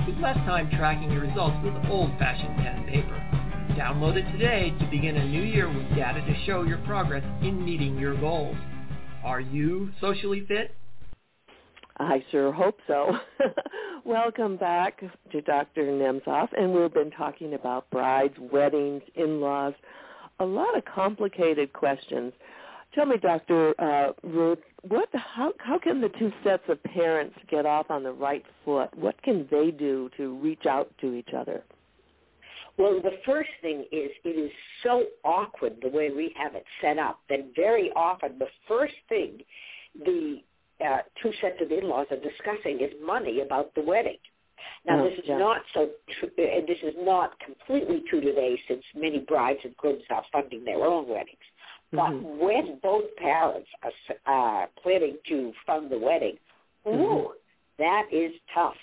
with 0.07 0.17
less 0.23 0.37
time 0.47 0.71
tracking 0.71 1.13
your 1.13 1.23
results 1.23 1.57
with 1.63 1.75
old-fashioned 1.91 2.57
pen 2.57 2.77
and 2.79 2.89
paper. 2.89 3.30
Download 3.77 4.17
it 4.17 4.31
today 4.33 4.75
to 4.81 4.87
begin 4.91 5.17
a 5.17 5.25
new 5.25 5.43
year 5.43 5.69
with 5.69 5.89
data 5.95 6.21
to 6.21 6.45
show 6.45 6.65
your 6.65 6.79
progress 6.79 7.23
in 7.41 7.65
meeting 7.65 7.97
your 7.99 8.19
goals. 8.21 8.57
Are 9.23 9.41
you 9.41 9.91
socially 10.01 10.45
fit? 10.49 10.75
I 11.99 12.25
sure 12.33 12.53
hope 12.53 12.79
so. 12.89 13.17
Welcome 14.05 14.57
back 14.57 15.01
to 15.31 15.41
Dr. 15.43 15.85
Nemzoff, 15.85 16.49
and 16.59 16.73
we've 16.75 16.93
been 16.93 17.13
talking 17.13 17.55
about 17.55 17.89
brides, 17.91 18.35
weddings, 18.53 19.03
in-laws, 19.15 19.75
a 20.41 20.45
lot 20.45 20.77
of 20.77 20.85
complicated 20.85 21.73
questions. 21.73 22.33
Tell 22.93 23.07
me, 23.07 23.19
Dr. 23.19 23.81
Uh, 23.81 24.13
Ruth, 24.25 24.59
what, 24.83 25.09
how, 25.13 25.53
how 25.59 25.79
can 25.79 26.01
the 26.01 26.09
two 26.19 26.33
sets 26.43 26.65
of 26.69 26.83
parents 26.83 27.37
get 27.49 27.67
off 27.67 27.89
on 27.89 28.03
the 28.03 28.13
right 28.13 28.45
foot? 28.65 28.89
What 28.97 29.23
can 29.23 29.47
they 29.49 29.71
do 29.71 30.11
to 30.17 30.35
reach 30.39 30.67
out 30.67 30.91
to 31.03 31.15
each 31.15 31.31
other? 31.37 31.63
Well, 32.81 32.99
the 33.03 33.19
first 33.27 33.51
thing 33.61 33.81
is 33.93 34.11
it 34.25 34.39
is 34.39 34.51
so 34.83 35.05
awkward 35.23 35.77
the 35.83 35.91
way 35.91 36.11
we 36.11 36.33
have 36.37 36.55
it 36.55 36.65
set 36.81 36.99
up 36.99 37.21
that 37.29 37.53
very 37.55 37.91
often 37.95 38.39
the 38.39 38.49
first 38.67 38.95
thing 39.07 39.41
the 40.07 40.39
uh, 40.83 41.01
two 41.23 41.31
sets 41.43 41.61
of 41.61 41.71
in-laws 41.71 42.07
are 42.11 42.17
discussing 42.17 42.81
is 42.81 42.91
money 43.05 43.43
about 43.43 43.75
the 43.75 43.83
wedding. 43.83 44.17
Now, 44.87 45.01
Oh, 45.01 45.11
this 45.11 45.19
is 45.19 45.27
yeah. 45.27 45.37
not 45.37 45.61
so, 45.75 45.91
tr- 46.09 46.41
and 46.41 46.67
this 46.67 46.79
is 46.83 46.95
not 47.01 47.39
completely 47.41 48.03
true 48.09 48.23
today, 48.23 48.59
since 48.67 48.83
many 48.95 49.19
brides 49.19 49.61
and 49.63 49.77
grooms 49.77 50.03
are 50.09 50.25
funding 50.33 50.65
their 50.65 50.83
own 50.83 51.07
weddings. 51.07 51.37
But 51.93 52.13
Mhm. 52.13 52.39
when 52.39 52.79
both 52.79 53.15
parents 53.17 53.69
are 53.83 54.63
uh, 54.63 54.67
planning 54.83 55.19
to 55.27 55.53
fund 55.67 55.91
the 55.91 55.99
wedding, 55.99 56.39
ooh, 56.87 56.91
Mhm. 56.91 57.33
that 57.77 58.11
is 58.11 58.33
tough. 58.55 58.79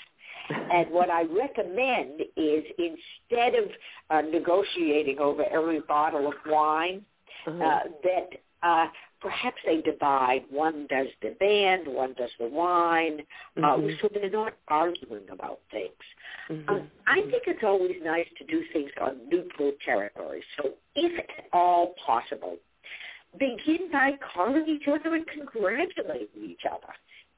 And 0.49 0.89
what 0.91 1.09
I 1.09 1.23
recommend 1.23 2.21
is 2.35 2.63
instead 2.77 3.55
of 3.55 3.69
uh, 4.09 4.21
negotiating 4.21 5.19
over 5.19 5.43
every 5.45 5.81
bottle 5.81 6.27
of 6.27 6.33
wine, 6.45 7.05
Uh-huh. 7.45 7.63
uh, 7.63 7.83
that 8.03 8.29
uh, 8.63 8.87
perhaps 9.21 9.57
they 9.65 9.81
divide. 9.81 10.43
One 10.49 10.87
does 10.87 11.07
the 11.21 11.29
band, 11.39 11.87
one 11.87 12.13
does 12.13 12.31
the 12.39 12.47
wine, 12.47 13.25
uh, 13.57 13.77
Mhm. 13.77 14.01
so 14.01 14.07
they're 14.09 14.29
not 14.29 14.53
arguing 14.67 15.29
about 15.29 15.59
things. 15.71 16.03
Mhm. 16.49 16.69
Um, 16.69 16.91
I 17.05 17.21
think 17.21 17.43
it's 17.47 17.63
always 17.63 18.01
nice 18.01 18.27
to 18.37 18.43
do 18.43 18.63
things 18.73 18.91
on 18.99 19.29
neutral 19.29 19.73
territory. 19.85 20.43
So 20.57 20.73
if 20.95 21.19
at 21.19 21.45
all 21.53 21.93
possible, 22.05 22.57
begin 23.37 23.89
by 23.91 24.17
calling 24.33 24.67
each 24.67 24.87
other 24.87 25.13
and 25.13 25.25
congratulating 25.27 26.43
each 26.43 26.65
other. 26.65 26.93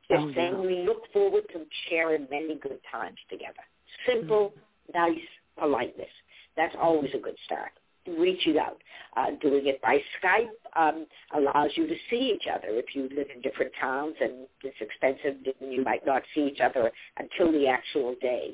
Just 0.10 0.24
Oh, 0.24 0.32
saying 0.34 0.54
yeah. 0.54 0.60
we 0.60 0.84
look 0.86 1.12
forward 1.14 1.44
to 1.54 1.66
sharing 1.90 2.28
many 2.32 2.56
good 2.56 2.80
times 2.92 3.18
together. 3.30 3.64
Simple, 4.08 4.54
Mm-hmm. 4.92 5.14
nice 5.14 5.28
politeness. 5.58 6.10
That's 6.56 6.76
always 6.82 7.14
a 7.14 7.20
good 7.20 7.38
start. 7.46 7.72
Reaching 8.08 8.58
out. 8.58 8.82
Uh, 9.16 9.32
doing 9.42 9.68
it 9.68 9.82
by 9.82 10.02
Skype 10.22 10.50
um, 10.76 11.06
allows 11.36 11.72
you 11.76 11.86
to 11.88 11.96
see 12.10 12.34
each 12.36 12.48
other. 12.48 12.68
If 12.70 12.96
you 12.96 13.04
live 13.16 13.28
in 13.34 13.42
different 13.42 13.72
towns 13.80 14.16
and 14.22 14.48
it's 14.64 14.76
expensive, 14.82 15.44
then 15.46 15.72
you 15.72 15.84
might 15.84 16.06
not 16.06 16.24
see 16.34 16.42
each 16.48 16.60
other 16.60 16.92
until 17.18 17.52
the 17.52 17.68
actual 17.68 18.16
day. 18.22 18.54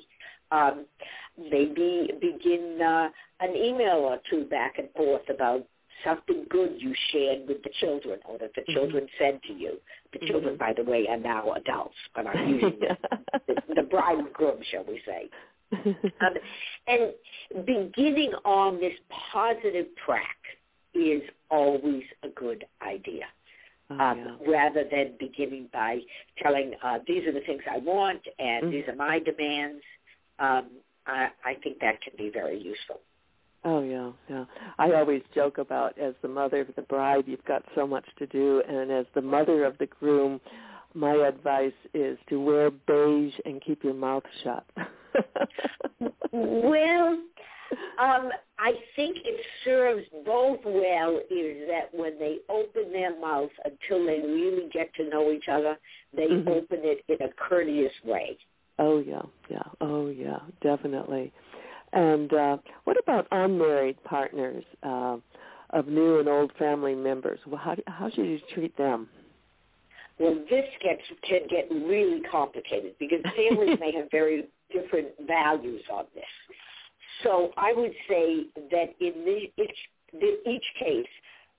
Um, 0.51 0.85
maybe 1.37 2.11
begin 2.19 2.79
uh, 2.81 3.09
an 3.39 3.55
email 3.55 3.97
or 3.97 4.19
two 4.29 4.45
back 4.45 4.77
and 4.77 4.89
forth 4.95 5.27
about 5.29 5.65
something 6.05 6.45
good 6.49 6.75
you 6.81 6.93
shared 7.11 7.47
with 7.47 7.61
the 7.63 7.69
children 7.81 8.19
or 8.25 8.37
that 8.39 8.53
the 8.55 8.61
Mhm. 8.61 8.73
children 8.73 9.09
said 9.17 9.41
to 9.43 9.53
you. 9.53 9.81
The 10.13 10.19
children, 10.27 10.55
Mhm. 10.55 10.59
by 10.59 10.73
the 10.73 10.83
way, 10.83 11.07
are 11.07 11.17
now 11.17 11.53
adults, 11.53 11.97
but 12.15 12.27
I'm 12.27 12.47
using 12.49 12.79
the, 13.47 13.55
the, 13.75 13.83
bride 13.83 14.19
and 14.19 14.33
groom, 14.33 14.61
shall 14.63 14.83
we 14.85 15.01
say. 15.05 15.29
Um, 16.21 16.33
and 16.87 17.13
beginning 17.65 18.33
on 18.45 18.79
this 18.79 18.97
positive 19.33 19.87
track 20.05 20.37
is 20.93 21.21
always 21.49 22.03
a 22.23 22.29
good 22.29 22.65
idea. 22.81 23.27
Oh, 23.89 23.99
Um, 23.99 24.39
rather 24.47 24.83
than 24.85 25.17
beginning 25.19 25.69
by 25.73 25.99
telling 26.41 26.73
uh, 26.81 26.99
these 27.05 27.27
are 27.27 27.33
the 27.33 27.41
things 27.41 27.61
I 27.69 27.79
want 27.79 28.21
and 28.39 28.65
Mhm. 28.65 28.71
these 28.71 28.87
are 28.87 28.95
my 28.95 29.19
demands. 29.19 29.83
Um, 30.39 30.81
I, 31.05 31.31
I 31.43 31.55
think 31.55 31.79
that 31.79 32.01
can 32.01 32.13
be 32.17 32.29
very 32.29 32.57
useful. 32.57 33.01
Oh 33.67 33.81
yeah, 33.81 34.11
yeah. 34.29 34.45
I 34.77 34.93
always 34.93 35.23
joke 35.33 35.57
about 35.57 35.97
as 35.97 36.13
the 36.21 36.27
mother 36.27 36.61
of 36.61 36.67
the 36.75 36.83
bride, 36.83 37.23
you've 37.27 37.43
got 37.45 37.63
so 37.73 37.87
much 37.87 38.05
to 38.19 38.27
do, 38.27 38.61
and 38.67 38.91
as 38.91 39.07
the 39.15 39.21
mother 39.21 39.65
of 39.65 39.75
the 39.79 39.87
groom, 39.87 40.39
my 40.93 41.13
advice 41.15 41.73
is 41.93 42.17
to 42.29 42.39
wear 42.39 42.69
beige 42.69 43.33
and 43.43 43.61
keep 43.61 43.83
your 43.83 43.95
mouth 43.95 44.23
shut. 44.43 44.65
Well, 46.31 47.17
um, 47.99 48.29
I 48.59 48.73
think 48.95 49.17
it 49.23 49.41
serves 49.63 50.03
both 50.25 50.59
well 50.65 51.17
is 51.31 51.67
that 51.67 51.89
when 51.93 52.19
they 52.19 52.37
open 52.49 52.91
their 52.91 53.17
mouth 53.19 53.49
until 53.63 54.05
they 54.05 54.19
really 54.19 54.69
get 54.73 54.93
to 54.95 55.09
know 55.09 55.31
each 55.31 55.47
other, 55.49 55.77
they 56.15 56.27
Mhm. 56.27 56.47
open 56.49 56.79
it 56.83 57.03
in 57.07 57.21
a 57.27 57.31
courteous 57.33 57.93
way. 58.03 58.37
oh 58.77 58.99
yeah, 58.99 59.21
yeah. 59.49 59.63
Oh 59.79 60.07
yeah, 60.07 60.39
definitely. 60.61 61.31
And 61.95 62.31
uh, 62.33 62.57
what 62.83 62.97
about 63.01 63.27
unmarried 63.31 64.03
partners 64.03 64.63
uh, 64.83 65.17
of 65.71 65.87
new 65.87 66.19
and 66.19 66.27
old 66.27 66.51
family 66.59 66.93
members? 66.93 67.39
Well, 67.47 67.59
how 67.59 67.75
do, 67.75 67.81
how 67.87 68.09
should 68.09 68.25
you 68.25 68.39
treat 68.53 68.77
them? 68.77 69.07
Well, 70.19 70.35
this 70.49 70.65
gets 70.83 71.01
can 71.27 71.41
get 71.49 71.69
really 71.71 72.21
complicated 72.29 72.95
because 72.99 73.19
families 73.35 73.77
may 73.81 73.93
have 73.93 74.11
very 74.11 74.45
different 74.71 75.07
values 75.25 75.81
on 75.91 76.05
this. 76.13 76.23
So 77.23 77.51
I 77.57 77.73
would 77.73 77.93
say 78.09 78.45
that 78.71 78.93
in 78.99 79.25
the, 79.25 79.63
each 79.63 79.77
the, 80.11 80.49
each 80.49 80.65
case, 80.79 81.07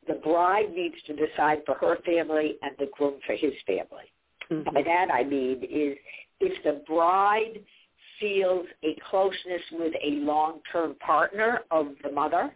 the 0.06 0.14
bride 0.14 0.72
needs 0.74 0.96
to 1.06 1.14
decide 1.14 1.62
for 1.64 1.74
her 1.76 1.96
family 2.04 2.56
and 2.62 2.72
the 2.78 2.88
groom 2.92 3.14
for 3.26 3.34
his 3.34 3.52
family. 3.66 4.04
Mhm. 4.50 4.72
By 4.72 4.82
that 4.82 5.08
I 5.12 5.24
mean 5.24 5.62
is 5.62 5.96
if 6.40 6.62
the 6.62 6.82
bride 6.86 7.60
feels 8.20 8.66
a 8.82 8.96
closeness 9.10 9.62
with 9.72 9.94
a 10.02 10.10
long-term 10.24 10.94
partner 10.96 11.60
of 11.70 11.88
the 12.02 12.10
mother, 12.10 12.54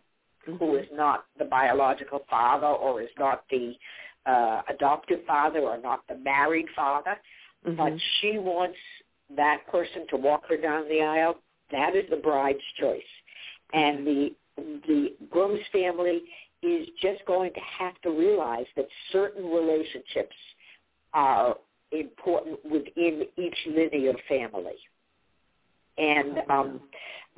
who 0.58 0.76
is 0.76 0.86
not 0.92 1.26
the 1.38 1.44
biological 1.44 2.20
father 2.28 2.66
or 2.66 3.02
is 3.02 3.10
not 3.18 3.44
the 3.50 3.74
uh, 4.26 4.62
adoptive 4.68 5.20
father 5.26 5.60
or 5.60 5.78
not 5.78 6.06
the 6.08 6.16
married 6.16 6.68
father, 6.74 7.18
Mhm. 7.66 7.76
but 7.76 7.92
she 8.20 8.38
wants 8.38 8.78
that 9.30 9.66
person 9.66 10.06
to 10.08 10.16
walk 10.16 10.46
her 10.46 10.56
down 10.56 10.88
the 10.88 11.02
aisle, 11.02 11.38
that 11.70 11.94
is 11.94 12.08
the 12.10 12.16
bride's 12.16 12.64
choice. 12.78 13.02
And 13.72 14.06
the 14.06 14.34
the 14.86 15.14
groom's 15.30 15.66
family 15.68 16.22
is 16.62 16.86
just 17.00 17.24
going 17.24 17.52
to 17.54 17.60
have 17.60 17.98
to 18.02 18.10
realize 18.10 18.66
that 18.76 18.86
certain 19.10 19.48
relationships 19.50 20.36
are 21.14 21.56
important 21.92 22.62
within 22.64 23.26
each 23.36 23.66
linear 23.66 24.14
family. 24.28 24.76
And 26.00 26.38
um, 26.48 26.80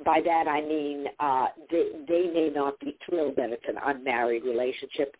by 0.05 0.20
that 0.25 0.46
I 0.48 0.61
mean 0.61 1.07
uh, 1.20 1.46
they, 1.70 1.90
they 2.09 2.31
may 2.33 2.51
not 2.55 2.79
be 2.81 2.96
thrilled 3.05 3.37
that 3.37 3.51
it's 3.51 3.64
an 3.68 3.77
unmarried 3.85 4.44
relationship, 4.44 5.16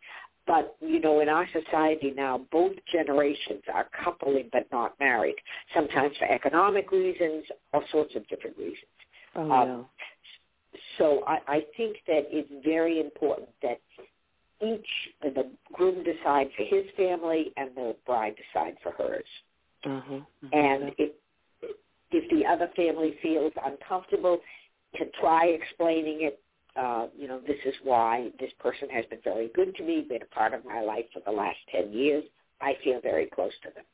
but 0.47 0.77
you 0.81 1.01
know, 1.01 1.21
in 1.21 1.29
our 1.29 1.47
society 1.53 2.13
now, 2.17 2.41
both 2.51 2.73
generations 2.93 3.63
are 3.73 3.87
coupling 4.05 4.49
but 4.53 4.67
not 4.73 4.99
married. 4.99 5.37
Sometimes 5.75 6.17
for 6.19 6.27
economic 6.27 6.91
reasons, 6.91 7.45
all 7.73 7.85
sorts 7.93 8.15
of 8.17 8.27
different 8.29 8.57
reasons. 8.57 8.79
Oh, 9.35 9.51
um, 9.51 9.87
so 10.99 11.23
I, 11.27 11.39
I 11.47 11.61
think 11.77 11.97
that 12.07 12.25
it's 12.31 12.51
very 12.65 13.01
important 13.01 13.49
that 13.63 13.81
each 14.61 14.87
the 15.23 15.51
groom 15.73 16.05
decide 16.05 16.49
for 16.57 16.65
his 16.65 16.85
family 16.97 17.53
and 17.57 17.71
the 17.75 17.97
bride 18.07 18.35
decide 18.37 18.77
for 18.83 18.93
hers. 18.93 19.25
Uh-huh. 19.85 20.17
uh-huh. 20.17 20.49
And 20.53 20.93
if 20.99 21.13
if 22.13 22.29
the 22.31 22.47
other 22.47 22.71
family 22.77 23.17
feels 23.23 23.53
uncomfortable, 23.65 24.39
to 24.97 25.05
try 25.21 25.47
explaining 25.47 26.23
it. 26.23 26.39
Uh, 26.75 27.07
you 27.17 27.29
know, 27.29 27.39
this 27.47 27.59
is 27.67 27.75
why 27.85 28.31
this 28.41 28.51
person 28.59 28.89
has 28.89 29.05
been 29.07 29.19
very 29.23 29.51
good 29.55 29.75
to 29.77 29.83
me, 29.85 30.07
been 30.09 30.23
a 30.23 30.35
part 30.35 30.55
of 30.55 30.65
my 30.65 30.81
life 30.81 31.05
for 31.13 31.21
the 31.27 31.31
last 31.31 31.59
ten 31.71 31.93
years. 31.93 32.25
I 32.61 32.75
feel 32.83 33.01
very 33.03 33.27
close 33.27 33.53
to 33.65 33.69
them. 33.75 33.85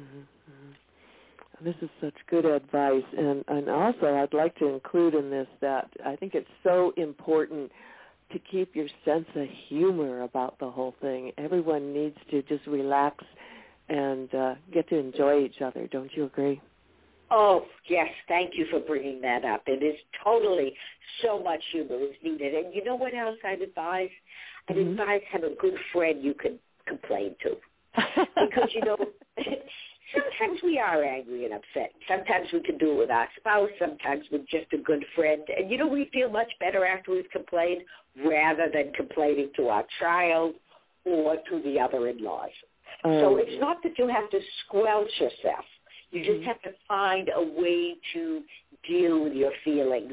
Mm-hmm. 0.00 1.64
This 1.64 1.74
is 1.80 1.90
such 2.00 2.14
good 2.28 2.44
advice, 2.44 3.04
and 3.16 3.44
and 3.48 3.68
also 3.68 4.06
I'd 4.06 4.34
like 4.34 4.56
to 4.58 4.68
include 4.68 5.14
in 5.14 5.30
this 5.30 5.48
that 5.60 5.88
I 6.04 6.16
think 6.16 6.34
it's 6.34 6.48
so 6.62 6.92
important 6.96 7.70
to 8.32 8.38
keep 8.38 8.74
your 8.74 8.88
sense 9.04 9.26
of 9.34 9.46
humor 9.68 10.22
about 10.22 10.58
the 10.58 10.70
whole 10.70 10.94
thing. 11.00 11.32
Everyone 11.38 11.92
needs 11.92 12.16
to 12.30 12.42
just 12.42 12.66
relax 12.66 13.24
and 13.88 14.34
uh, 14.34 14.54
get 14.72 14.88
to 14.88 14.96
enjoy 14.96 15.44
each 15.44 15.60
other. 15.60 15.86
Don't 15.88 16.10
you 16.16 16.24
agree? 16.24 16.60
Oh, 17.34 17.64
yes. 17.88 18.08
Thank 18.28 18.52
you 18.54 18.66
for 18.70 18.78
bringing 18.78 19.22
that 19.22 19.42
up. 19.42 19.62
It 19.66 19.82
is 19.82 19.96
totally 20.22 20.74
so 21.22 21.42
much 21.42 21.62
humor 21.72 21.96
is 21.96 22.14
needed. 22.22 22.54
And 22.54 22.74
you 22.74 22.84
know 22.84 22.94
what 22.94 23.14
else 23.14 23.38
I'd 23.42 23.62
advise? 23.62 24.10
I'd 24.68 24.76
mm-hmm. 24.76 25.00
advise 25.00 25.22
have 25.32 25.42
a 25.42 25.54
good 25.58 25.74
friend 25.94 26.22
you 26.22 26.34
can 26.34 26.58
complain 26.86 27.34
to. 27.42 27.56
because, 27.94 28.68
you 28.74 28.82
know, 28.84 28.98
sometimes 29.38 30.60
we 30.62 30.78
are 30.78 31.02
angry 31.02 31.46
and 31.46 31.54
upset. 31.54 31.92
Sometimes 32.06 32.48
we 32.52 32.60
can 32.60 32.76
do 32.76 32.92
it 32.92 32.98
with 32.98 33.10
our 33.10 33.28
spouse. 33.38 33.70
Sometimes 33.78 34.24
with 34.30 34.46
just 34.48 34.70
a 34.74 34.78
good 34.78 35.02
friend. 35.16 35.42
And, 35.56 35.70
you 35.70 35.78
know, 35.78 35.88
we 35.88 36.10
feel 36.12 36.30
much 36.30 36.52
better 36.60 36.84
after 36.84 37.12
we've 37.12 37.30
complained 37.30 37.80
rather 38.26 38.70
than 38.72 38.92
complaining 38.92 39.50
to 39.56 39.68
our 39.68 39.86
child 39.98 40.54
or 41.06 41.36
to 41.48 41.62
the 41.64 41.80
other 41.80 42.08
in-laws. 42.08 42.50
Oh, 43.04 43.20
so 43.20 43.36
it's 43.38 43.58
not 43.58 43.78
that 43.84 43.98
you 43.98 44.06
have 44.06 44.28
to 44.30 44.40
squelch 44.66 45.10
yourself. 45.18 45.64
You 46.12 46.24
just 46.24 46.40
mm-hmm. 46.40 46.44
have 46.44 46.62
to 46.62 46.70
find 46.86 47.30
a 47.34 47.42
way 47.42 47.96
to 48.12 48.42
deal 48.86 49.24
with 49.24 49.32
your 49.32 49.52
feelings 49.64 50.12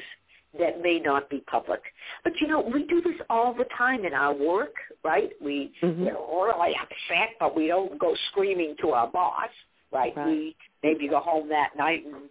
that 0.57 0.81
may 0.81 0.99
not 0.99 1.29
be 1.29 1.41
public. 1.41 1.81
But 2.23 2.33
you 2.41 2.47
know, 2.47 2.61
we 2.61 2.85
do 2.85 3.01
this 3.01 3.19
all 3.29 3.53
the 3.53 3.65
time 3.77 4.05
in 4.05 4.13
our 4.13 4.33
work, 4.33 4.73
right? 5.03 5.29
We 5.41 5.71
mm-hmm. 5.83 6.05
we're 6.05 6.47
really 6.47 6.73
upset, 6.81 7.35
but 7.39 7.55
we 7.55 7.67
don't 7.67 7.99
go 7.99 8.15
screaming 8.31 8.75
to 8.81 8.89
our 8.91 9.07
boss, 9.07 9.49
right? 9.91 10.15
right? 10.15 10.25
We 10.25 10.55
maybe 10.81 11.07
go 11.07 11.19
home 11.19 11.49
that 11.49 11.75
night 11.77 12.05
and 12.05 12.29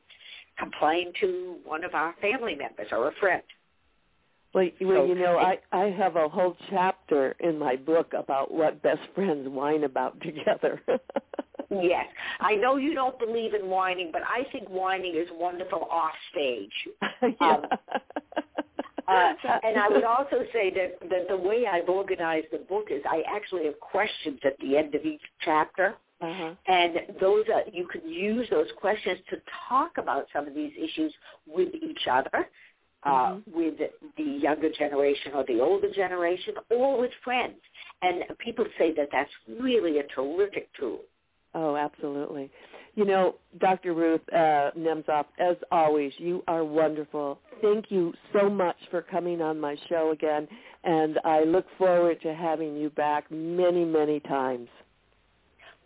complain 0.59 1.13
to 1.21 1.57
one 1.65 1.85
of 1.85 1.95
our 1.95 2.15
family 2.21 2.57
members 2.57 2.89
or 2.91 3.09
a 3.09 3.13
friend. 3.21 3.43
Well, 4.55 4.69
well, 4.81 5.07
you 5.07 5.15
know, 5.15 5.39
I 5.39 5.59
I 5.73 5.91
have 5.91 6.17
a 6.17 6.29
whole 6.29 6.57
chapter 6.71 7.37
in 7.41 7.59
my 7.59 7.77
book 7.77 8.13
about 8.17 8.53
what 8.53 8.83
best 8.83 9.01
friends 9.15 9.49
whine 9.49 9.85
about 9.85 10.21
together. 10.23 10.81
yes, 11.71 12.07
I 12.41 12.55
know 12.55 12.77
you 12.77 12.95
don't 12.95 13.19
believe 13.19 13.55
in 13.55 13.69
whining, 13.69 14.11
but 14.13 14.23
I 14.23 14.51
think 14.51 14.69
whining 14.69 15.15
is 15.17 15.29
wonderful 15.33 15.87
off 15.91 16.15
stage. 16.33 16.73
um, 17.41 17.63
uh, 19.09 19.33
and 19.63 19.79
I 19.79 19.89
would 19.89 20.05
also 20.05 20.45
say 20.53 20.71
that, 20.71 21.09
that 21.09 21.29
the 21.29 21.37
way 21.37 21.65
I've 21.67 21.89
organized 21.89 22.49
the 22.53 22.59
book 22.59 22.89
is 22.91 23.03
I 23.09 23.23
actually 23.27 23.65
have 23.65 23.81
questions 23.81 24.39
at 24.45 24.59
the 24.61 24.77
end 24.77 24.95
of 24.95 25.05
each 25.05 25.23
chapter. 25.45 25.95
Uh-huh. 26.21 26.55
And 26.67 26.97
those 27.21 27.45
are, 27.55 27.63
you 27.73 27.87
can 27.87 28.07
use 28.09 28.49
those 28.51 28.67
questions 28.79 29.19
to 29.31 29.37
talk 29.69 29.99
about 29.99 30.27
some 30.33 30.47
of 30.49 30.55
these 30.55 30.73
issues 30.77 31.15
with 31.47 31.69
each 31.75 32.07
other 32.11 32.49
uh, 33.05 33.11
mm-hmm. 33.11 33.57
with 33.57 33.75
the 34.17 34.23
younger 34.23 34.71
generation 34.71 35.33
or 35.35 35.45
the 35.47 35.61
older 35.61 35.91
generation 35.91 36.55
or 36.71 37.01
with 37.01 37.11
friends. 37.25 37.57
And 38.03 38.25
people 38.39 38.65
say 38.79 38.93
that 38.95 39.09
that's 39.13 39.31
really 39.61 39.99
a 39.99 40.05
terrific 40.15 40.69
tool. 40.79 41.01
Oh, 41.55 41.77
absolutely. 41.77 42.51
You 42.95 43.05
know, 43.05 43.37
Dr. 43.61 43.95
Ruth 43.95 44.21
uh, 44.33 44.71
Nemzoff, 44.77 45.27
as 45.39 45.57
always, 45.71 46.13
you 46.19 46.43
are 46.49 46.65
wonderful. 46.65 47.39
Thank 47.63 47.91
you 47.91 48.13
so 48.33 48.51
much 48.51 48.77
for 48.91 49.03
coming 49.03 49.41
on 49.41 49.61
my 49.61 49.77
show 49.89 50.11
again, 50.11 50.49
and 50.85 51.19
I 51.25 51.45
look 51.45 51.67
forward 51.79 52.21
to 52.23 52.35
having 52.35 52.77
you 52.77 52.91
back 52.91 53.31
many, 53.31 53.85
many 53.85 54.21
times. 54.21 54.69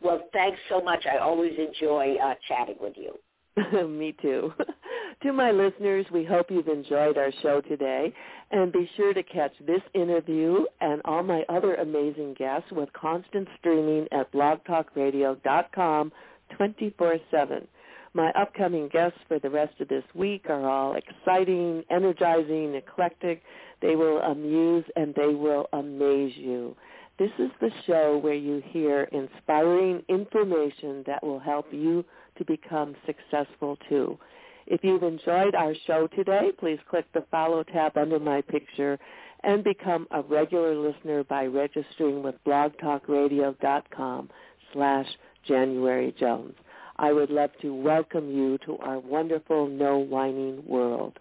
Well, 0.03 0.22
thanks 0.33 0.59
so 0.68 0.81
much. 0.81 1.05
I 1.07 1.18
always 1.18 1.53
enjoy 1.59 2.16
uh, 2.16 2.35
chatting 2.48 2.77
with 2.81 2.94
you. 2.96 3.12
Me 3.72 4.14
too. 4.22 4.52
to 5.22 5.32
my 5.32 5.50
listeners, 5.50 6.06
we 6.12 6.24
hope 6.24 6.50
you've 6.50 6.68
enjoyed 6.68 7.18
our 7.18 7.32
show 7.42 7.60
today. 7.60 8.12
And 8.50 8.72
be 8.72 8.88
sure 8.96 9.14
to 9.14 9.22
catch 9.22 9.52
this 9.66 9.82
interview 9.94 10.64
and 10.80 11.00
all 11.04 11.22
my 11.22 11.44
other 11.48 11.74
amazing 11.76 12.34
guests 12.38 12.70
with 12.72 12.92
constant 12.92 13.48
streaming 13.58 14.06
at 14.12 14.30
blogtalkradio.com 14.32 16.12
24-7. 16.60 17.66
My 18.14 18.30
upcoming 18.32 18.88
guests 18.88 19.18
for 19.26 19.38
the 19.38 19.48
rest 19.48 19.80
of 19.80 19.88
this 19.88 20.04
week 20.14 20.44
are 20.50 20.68
all 20.68 20.96
exciting, 20.96 21.82
energizing, 21.90 22.74
eclectic. 22.74 23.42
They 23.80 23.96
will 23.96 24.18
amuse 24.18 24.84
and 24.96 25.14
they 25.14 25.34
will 25.34 25.66
amaze 25.72 26.36
you. 26.36 26.76
This 27.22 27.30
is 27.38 27.52
the 27.61 27.70
show 27.87 28.18
where 28.18 28.35
you 28.35 28.61
hear 28.70 29.04
inspiring 29.12 30.02
information 30.08 31.04
that 31.06 31.22
will 31.22 31.38
help 31.38 31.66
you 31.70 32.04
to 32.37 32.44
become 32.44 32.96
successful 33.06 33.78
too. 33.88 34.18
If 34.66 34.82
you've 34.82 35.04
enjoyed 35.04 35.54
our 35.54 35.72
show 35.87 36.08
today, 36.08 36.50
please 36.58 36.80
click 36.90 37.04
the 37.14 37.24
follow 37.30 37.62
tab 37.62 37.96
under 37.96 38.18
my 38.18 38.40
picture 38.40 38.98
and 39.44 39.62
become 39.62 40.08
a 40.11 40.22
regular 40.22 40.74
listener 40.74 41.22
by 41.22 41.46
registering 41.46 42.24
with 42.24 42.35
blogtalkradio.com 42.44 44.28
slash 44.72 45.06
January 45.46 46.12
Jones. 46.18 46.56
I 46.96 47.12
would 47.12 47.30
love 47.30 47.50
to 47.61 47.72
welcome 47.72 48.32
you 48.32 48.58
to 48.66 48.78
our 48.78 48.98
wonderful 48.98 49.68
no 49.68 49.96
whining 49.98 50.64
world. 50.66 51.20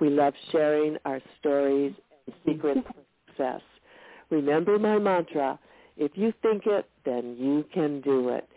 We 0.00 0.10
love 0.10 0.34
sharing 0.52 0.96
our 1.04 1.20
stories 1.40 1.92
and 2.28 2.36
secrets 2.46 2.86
of 2.88 3.04
success. 3.26 3.62
Remember 4.30 4.78
my 4.78 4.98
mantra, 4.98 5.58
if 5.96 6.12
you 6.14 6.32
think 6.42 6.62
it, 6.66 6.88
then 7.04 7.36
you 7.38 7.64
can 7.72 8.00
do 8.00 8.30
it. 8.30 8.48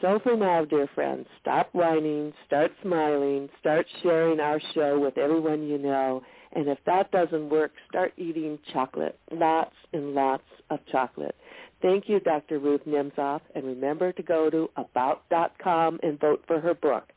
So 0.00 0.18
for 0.22 0.36
now, 0.36 0.64
dear 0.64 0.88
friends, 0.94 1.26
stop 1.40 1.70
whining, 1.72 2.32
start 2.46 2.72
smiling, 2.82 3.48
start 3.60 3.86
sharing 4.02 4.40
our 4.40 4.60
show 4.74 4.98
with 4.98 5.16
everyone 5.16 5.66
you 5.66 5.78
know, 5.78 6.22
and 6.52 6.68
if 6.68 6.78
that 6.86 7.10
doesn't 7.10 7.48
work, 7.48 7.72
start 7.88 8.12
eating 8.16 8.58
chocolate, 8.72 9.18
lots 9.30 9.74
and 9.92 10.14
lots 10.14 10.44
of 10.70 10.80
chocolate. 10.90 11.34
Thank 11.80 12.08
you, 12.08 12.20
Dr. 12.20 12.58
Ruth 12.58 12.82
Nemzoff, 12.86 13.40
and 13.54 13.64
remember 13.64 14.12
to 14.12 14.22
go 14.22 14.50
to 14.50 14.68
about.com 14.76 16.00
and 16.02 16.20
vote 16.20 16.42
for 16.46 16.60
her 16.60 16.74
book. 16.74 17.12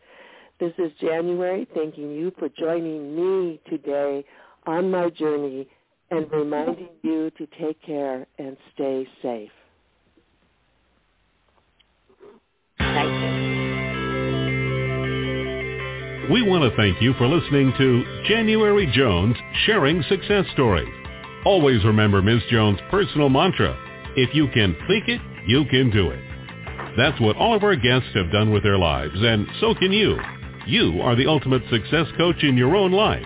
This 0.60 0.74
is 0.78 0.92
January, 1.00 1.68
thanking 1.76 2.12
you 2.12 2.32
for 2.40 2.50
joining 2.50 3.16
me 3.16 3.60
today 3.70 4.26
on 4.66 4.90
my 4.90 5.10
journey 5.10 5.68
and 6.12 6.32
reminding 6.32 6.90
you 7.04 7.30
to 7.38 7.48
take 7.60 7.82
care 7.82 8.26
and 8.38 8.58
stay 8.74 9.08
safe. 9.22 9.52
Thank 12.80 13.12
you. 13.12 13.38
We 16.32 16.42
want 16.42 16.70
to 16.70 16.76
thank 16.76 17.02
you 17.02 17.14
for 17.14 17.26
listening 17.26 17.74
to 17.78 18.24
January 18.28 18.86
Jones 18.94 19.38
Sharing 19.66 20.04
Success 20.10 20.46
Stories. 20.52 20.94
Always 21.46 21.86
remember 21.86 22.22
Ms. 22.22 22.42
Jones' 22.52 22.80
personal 22.92 23.30
mantra, 23.30 23.78
if 24.18 24.36
you 24.36 24.50
can 24.50 24.76
think 24.88 25.08
it, 25.08 25.22
you 25.48 25.64
can 25.72 25.90
do 25.90 26.10
it. 26.10 26.20
That's 26.98 27.18
what 27.22 27.38
all 27.38 27.56
of 27.56 27.64
our 27.64 27.78
guests 27.78 28.10
have 28.14 28.30
done 28.32 28.52
with 28.52 28.64
their 28.64 28.78
lives, 28.78 29.14
and 29.16 29.48
so 29.62 29.74
can 29.74 29.94
you. 29.94 30.18
You 30.66 31.00
are 31.02 31.16
the 31.16 31.28
ultimate 31.28 31.62
success 31.70 32.08
coach 32.18 32.44
in 32.44 32.58
your 32.58 32.76
own 32.76 32.92
life. 32.92 33.26